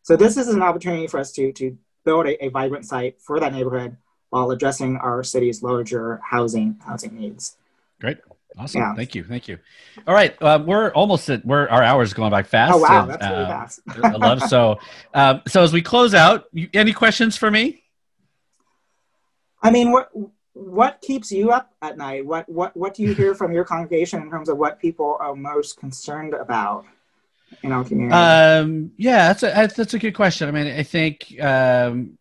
[0.03, 3.39] So this is an opportunity for us to, to build a, a vibrant site for
[3.39, 3.97] that neighborhood
[4.35, 7.55] while addressing our city's larger housing housing needs.
[8.01, 8.17] Great.
[8.57, 8.81] Awesome.
[8.81, 8.93] Yeah.
[8.93, 9.23] Thank you.
[9.23, 9.57] Thank you.
[10.05, 10.35] All right.
[10.41, 12.73] Uh, we're almost at, we're, our hours going by fast.
[12.73, 13.03] Oh, wow.
[13.03, 13.79] And, that's really uh, fast.
[14.03, 14.79] I love so.
[15.13, 17.83] Um, so as we close out, you, any questions for me?
[19.61, 20.11] I mean, what,
[20.53, 22.25] what keeps you up at night?
[22.25, 25.33] What, what, what do you hear from your congregation in terms of what people are
[25.33, 26.85] most concerned about?
[27.63, 28.13] in our community?
[28.13, 30.49] Um, yeah, that's a that's a good question.
[30.49, 32.17] I mean, I think um,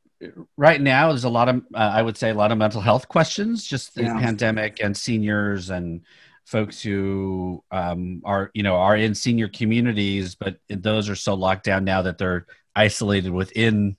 [0.56, 3.08] right now there's a lot of uh, I would say a lot of mental health
[3.08, 4.18] questions, just the yeah.
[4.18, 6.02] pandemic and seniors and
[6.44, 11.64] folks who um, are you know are in senior communities, but those are so locked
[11.64, 12.46] down now that they're
[12.76, 13.96] isolated within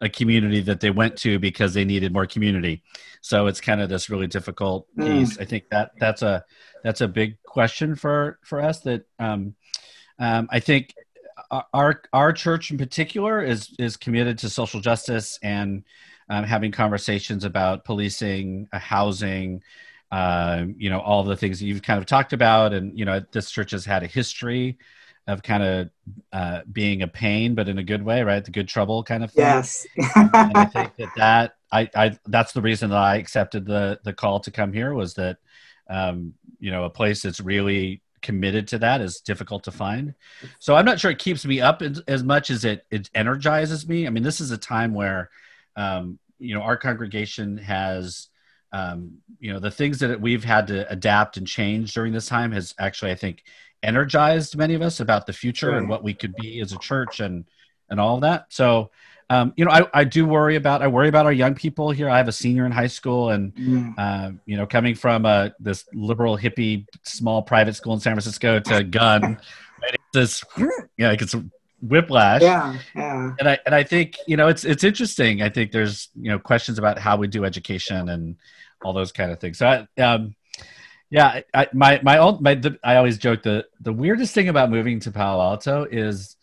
[0.00, 2.82] a community that they went to because they needed more community.
[3.20, 5.06] So it's kind of this really difficult mm.
[5.06, 5.36] piece.
[5.36, 5.42] Mm.
[5.42, 6.44] I think that that's a
[6.82, 9.54] that's a big question for for us that um,
[10.18, 10.94] um, I think
[11.50, 15.84] our our church in particular is is committed to social justice and
[16.28, 19.62] um, having conversations about policing, uh, housing,
[20.12, 22.72] uh, you know, all the things that you've kind of talked about.
[22.72, 24.78] And you know, this church has had a history
[25.26, 25.90] of kind of
[26.32, 28.44] uh, being a pain, but in a good way, right?
[28.44, 29.44] The good trouble kind of thing.
[29.44, 29.86] Yes.
[30.14, 34.12] and I think that that I, I that's the reason that I accepted the the
[34.12, 35.38] call to come here was that
[35.88, 40.14] um, you know a place that's really committed to that is difficult to find.
[40.58, 43.88] So I'm not sure it keeps me up as, as much as it it energizes
[43.88, 44.06] me.
[44.06, 45.30] I mean, this is a time where
[45.76, 48.28] um, you know our congregation has
[48.72, 52.52] um, you know the things that we've had to adapt and change during this time
[52.52, 53.42] has actually I think
[53.82, 57.20] energized many of us about the future and what we could be as a church
[57.20, 57.46] and
[57.88, 58.46] and all of that.
[58.50, 58.90] So
[59.30, 62.10] um, you know, I, I do worry about I worry about our young people here.
[62.10, 63.94] I have a senior in high school, and mm.
[63.96, 68.58] uh, you know, coming from a this liberal hippie small private school in San Francisco
[68.58, 69.22] to Gunn,
[69.82, 70.44] right, it's this
[70.98, 71.36] yeah, like it's
[71.80, 72.42] whiplash.
[72.42, 73.30] Yeah, yeah.
[73.38, 75.42] And I and I think you know it's it's interesting.
[75.42, 78.34] I think there's you know questions about how we do education and
[78.82, 79.58] all those kind of things.
[79.58, 80.34] So I, um,
[81.08, 84.70] yeah, I, my my own my the, I always joke the the weirdest thing about
[84.70, 86.34] moving to Palo Alto is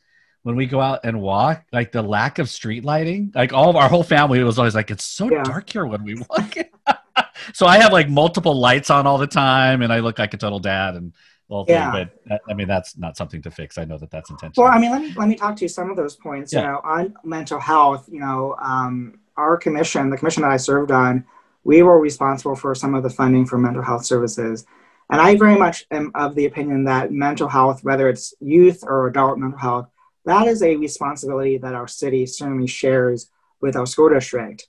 [0.47, 3.75] when we go out and walk, like the lack of street lighting, like all of
[3.75, 5.43] our whole family was always like, it's so yeah.
[5.43, 6.55] dark here when we walk.
[7.53, 10.37] so I have like multiple lights on all the time and I look like a
[10.37, 11.11] total dad and
[11.49, 11.91] well, yeah.
[12.29, 13.77] but I mean, that's not something to fix.
[13.77, 14.63] I know that that's intentional.
[14.63, 16.61] Well, I mean, let me, let me talk to you some of those points, yeah.
[16.61, 20.91] you know, on mental health, you know, um, our commission, the commission that I served
[20.91, 21.25] on,
[21.65, 24.65] we were responsible for some of the funding for mental health services.
[25.09, 29.07] And I very much am of the opinion that mental health, whether it's youth or
[29.07, 29.89] adult mental health,
[30.27, 33.29] that is a responsibility that our city certainly shares
[33.61, 34.67] with our school district.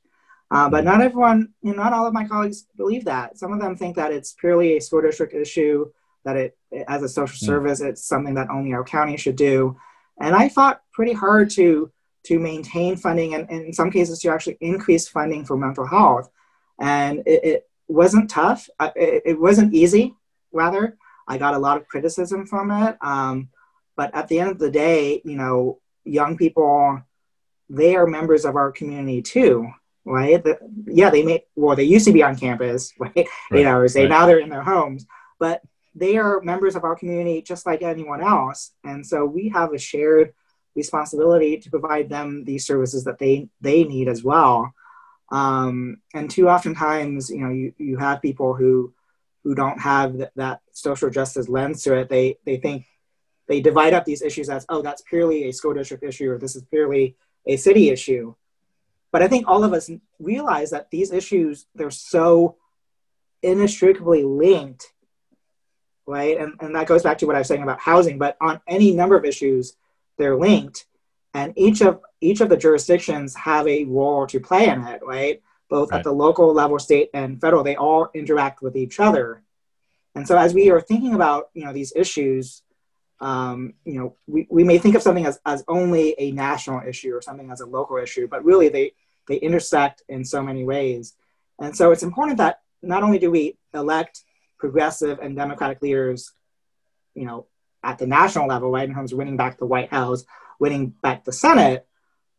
[0.51, 3.37] Uh, but not everyone, you know, not all of my colleagues believe that.
[3.37, 5.91] Some of them think that it's purely a school district issue,
[6.25, 7.47] that it, as a social mm.
[7.47, 9.77] service, it's something that only our county should do.
[10.21, 11.93] And I fought pretty hard to
[12.25, 16.29] to maintain funding and, and in some cases to actually increase funding for mental health.
[16.79, 18.69] And it, it wasn't tough.
[18.81, 20.15] It, it, wasn't easy,
[20.53, 20.99] rather.
[21.27, 22.97] I got a lot of criticism from it.
[23.01, 23.49] Um,
[23.99, 27.03] but at the end of the day, you know, young people,
[27.69, 29.67] they are members of our community too,
[30.05, 30.43] right?
[30.43, 33.13] The, yeah, they may, well, they used to be on campus, right?
[33.17, 34.03] right Eight hours a day.
[34.05, 34.11] Right.
[34.11, 35.05] Now they're in their homes,
[35.41, 35.63] but
[35.97, 38.71] they are members of our community just like anyone else.
[38.85, 40.33] And so we have a shared
[40.77, 44.73] responsibility to provide them these services that they, they need as well.
[45.33, 48.95] Um, and too often times, you know, you, you have people who,
[49.43, 52.09] who don't have th- that social justice lens to it.
[52.09, 52.87] They, they think
[53.49, 56.55] they divide up these issues as, oh, that's purely a school district issue or this
[56.55, 58.35] is purely a city issue.
[59.11, 62.57] But I think all of us realize that these issues, they're so
[63.43, 64.93] inextricably linked,
[66.07, 66.39] right?
[66.39, 68.93] And, and that goes back to what I was saying about housing, but on any
[68.93, 69.75] number of issues,
[70.19, 70.87] they're linked.
[71.35, 75.41] And each of each of the jurisdictions have a role to play in it, right?
[75.69, 75.99] Both right.
[75.99, 79.43] at the local level, state, and federal, they all interact with each other.
[80.15, 82.63] And so as we are thinking about, you know, these issues,
[83.21, 87.13] um, you know, we, we may think of something as, as only a national issue
[87.13, 88.93] or something as a local issue, but really they,
[89.27, 91.15] they intersect in so many ways.
[91.59, 94.23] And so it's important that not only do we elect
[94.59, 96.33] progressive and democratic leaders,
[97.15, 97.47] you know,
[97.83, 100.25] at the national level, right, in terms of winning back the White House,
[100.61, 101.87] winning back the Senate,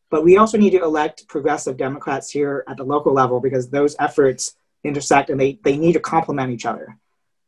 [0.10, 3.96] But we also need to elect progressive Democrats here at the local level because those
[4.00, 6.98] efforts intersect and they, they need to complement each other.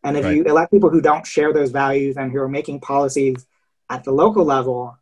[0.03, 0.35] And if right.
[0.35, 3.45] you elect people who don't share those values and who are making policies
[3.89, 4.97] at the local level,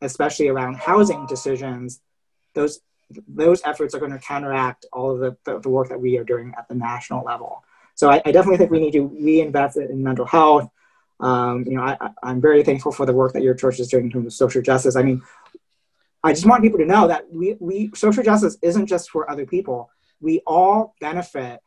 [0.00, 2.00] especially around housing decisions,
[2.54, 2.80] those
[3.28, 6.24] those efforts are going to counteract all of the, the, the work that we are
[6.24, 7.62] doing at the national level.
[7.94, 10.68] So I, I, definitely think we need to reinvest in mental health.
[11.20, 14.06] Um, you know, I, I'm very thankful for the work that your church is doing
[14.06, 14.96] in terms of social justice.
[14.96, 15.22] I mean,
[16.24, 19.46] I just want people to know that we, we social justice isn't just for other
[19.46, 19.90] people.
[20.20, 21.60] We all benefit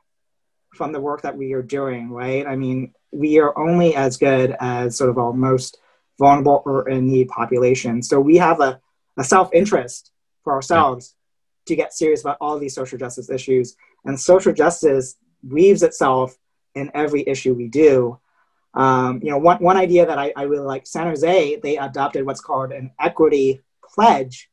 [0.73, 2.45] from the work that we are doing, right?
[2.45, 5.79] I mean, we are only as good as sort of our most
[6.19, 8.01] vulnerable or in need population.
[8.01, 8.79] So we have a,
[9.17, 10.11] a self interest
[10.43, 11.69] for ourselves yeah.
[11.69, 13.75] to get serious about all these social justice issues.
[14.05, 15.15] And social justice
[15.47, 16.37] weaves itself
[16.75, 18.19] in every issue we do.
[18.73, 22.25] Um, you know, one, one idea that I, I really like, San Jose, they adopted
[22.25, 24.49] what's called an equity pledge,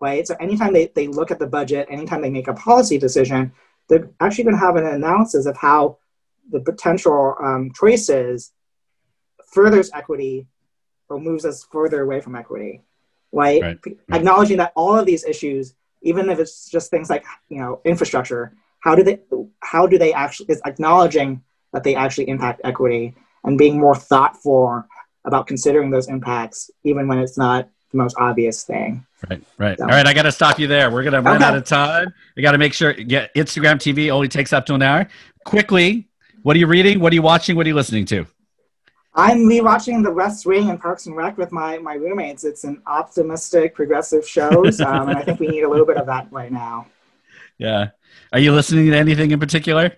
[0.00, 0.26] right?
[0.26, 3.52] So anytime they, they look at the budget, anytime they make a policy decision,
[3.88, 5.98] they're actually going to have an analysis of how
[6.50, 8.52] the potential um, choices
[9.52, 10.46] furthers equity
[11.08, 12.82] or moves us further away from equity,
[13.32, 13.62] right?
[13.62, 13.78] right?
[14.12, 18.54] Acknowledging that all of these issues, even if it's just things like you know infrastructure,
[18.80, 19.20] how do they
[19.60, 23.14] how do they actually is acknowledging that they actually impact equity
[23.44, 24.84] and being more thoughtful
[25.24, 29.04] about considering those impacts, even when it's not most obvious thing.
[29.28, 29.78] Right, right.
[29.78, 29.84] So.
[29.84, 30.90] All right, I got to stop you there.
[30.90, 31.44] We're going to run okay.
[31.44, 32.12] out of time.
[32.36, 35.08] We got to make sure get Instagram TV only takes up to an hour.
[35.44, 36.08] Quickly,
[36.42, 37.00] what are you reading?
[37.00, 37.56] What are you watching?
[37.56, 38.26] What are you listening to?
[39.14, 42.44] I'm rewatching The West Wing and Parks and Rec with my my roommates.
[42.44, 46.06] It's an optimistic, progressive shows, um, and I think we need a little bit of
[46.06, 46.86] that right now.
[47.56, 47.88] Yeah.
[48.32, 49.96] Are you listening to anything in particular?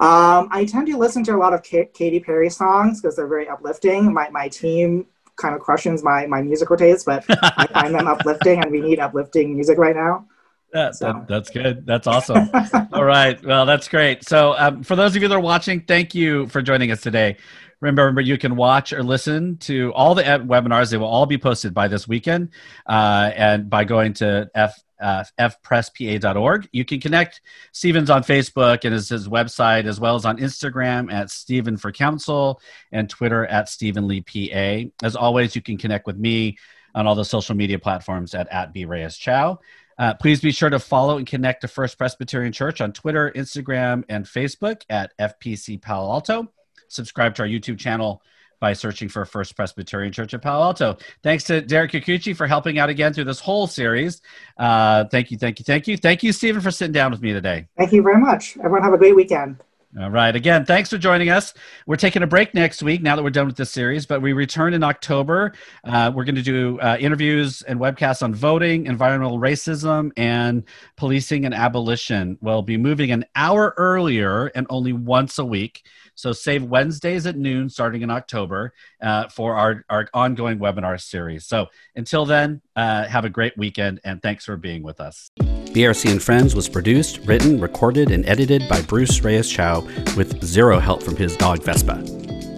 [0.00, 3.26] Um, I tend to listen to a lot of K- Katy Perry songs because they're
[3.26, 4.12] very uplifting.
[4.12, 5.06] My my team
[5.40, 8.98] kind of questions my my musical taste, but I find them uplifting, and we need
[8.98, 10.26] uplifting music right now.
[10.74, 11.06] Yeah, so.
[11.06, 11.84] that, that's good.
[11.84, 12.48] That's awesome.
[12.92, 13.42] All right.
[13.44, 14.24] Well, that's great.
[14.28, 17.38] So, um, for those of you that are watching, thank you for joining us today.
[17.80, 20.90] Remember, you can watch or listen to all the webinars.
[20.90, 22.50] They will all be posted by this weekend
[22.86, 26.68] uh, and by going to F, uh, fpresspa.org.
[26.72, 27.40] You can connect
[27.72, 31.92] Stevens on Facebook and his, his website, as well as on Instagram at Stephen for
[31.92, 32.60] Council
[32.92, 34.90] and Twitter at Stephen Lee PA.
[35.04, 36.58] As always, you can connect with me
[36.94, 38.84] on all the social media platforms at, at B.
[38.84, 39.58] Reyes Chow.
[39.98, 44.02] Uh, please be sure to follow and connect to First Presbyterian Church on Twitter, Instagram,
[44.08, 46.48] and Facebook at FPC Palo Alto
[46.90, 48.22] subscribe to our YouTube channel
[48.60, 50.98] by searching for First Presbyterian Church of Palo Alto.
[51.22, 54.22] Thanks to Derek Kikuchi for helping out again through this whole series.
[54.58, 55.96] Uh, thank you, thank you, thank you.
[55.96, 57.66] Thank you, Stephen, for sitting down with me today.
[57.76, 58.56] Thank you very much.
[58.58, 59.56] Everyone have a great weekend.
[59.98, 60.36] All right.
[60.36, 61.52] Again, thanks for joining us.
[61.84, 64.32] We're taking a break next week now that we're done with this series, but we
[64.32, 65.52] return in October.
[65.82, 70.62] Uh, we're going to do uh, interviews and webcasts on voting, environmental racism, and
[70.96, 72.38] policing and abolition.
[72.40, 75.82] We'll be moving an hour earlier and only once a week.
[76.20, 81.46] So save Wednesdays at noon starting in October uh, for our, our ongoing webinar series.
[81.46, 85.30] So until then, uh, have a great weekend and thanks for being with us.
[85.38, 89.80] BRC and Friends was produced, written, recorded, and edited by Bruce Reyes Chow
[90.14, 92.02] with zero help from his dog Vespa.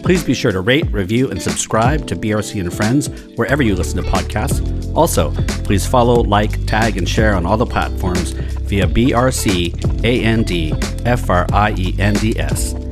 [0.03, 4.03] Please be sure to rate, review, and subscribe to BRC and Friends wherever you listen
[4.03, 4.93] to podcasts.
[4.97, 5.31] Also,
[5.63, 9.73] please follow, like, tag, and share on all the platforms via BRC
[10.05, 10.49] AND
[11.21, 12.92] FRIENDS.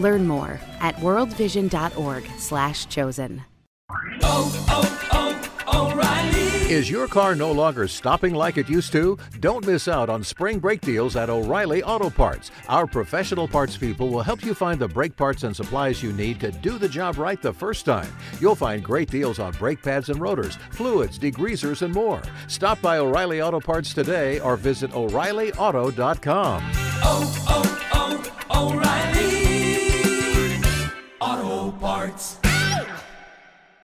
[0.00, 3.44] Learn more at worldvision.org/chosen.
[4.22, 6.72] Oh, oh, oh, O'Reilly.
[6.72, 9.18] Is your car no longer stopping like it used to?
[9.40, 12.52] Don't miss out on spring brake deals at O'Reilly Auto Parts.
[12.68, 16.38] Our professional parts people will help you find the brake parts and supplies you need
[16.40, 18.08] to do the job right the first time.
[18.40, 22.22] You'll find great deals on brake pads and rotors, fluids, degreasers, and more.
[22.46, 26.62] Stop by O'Reilly Auto Parts today or visit O'ReillyAuto.com.
[27.02, 27.66] Oh, oh,
[28.50, 29.39] oh, O'Reilly!
[31.20, 32.49] Auto Parts.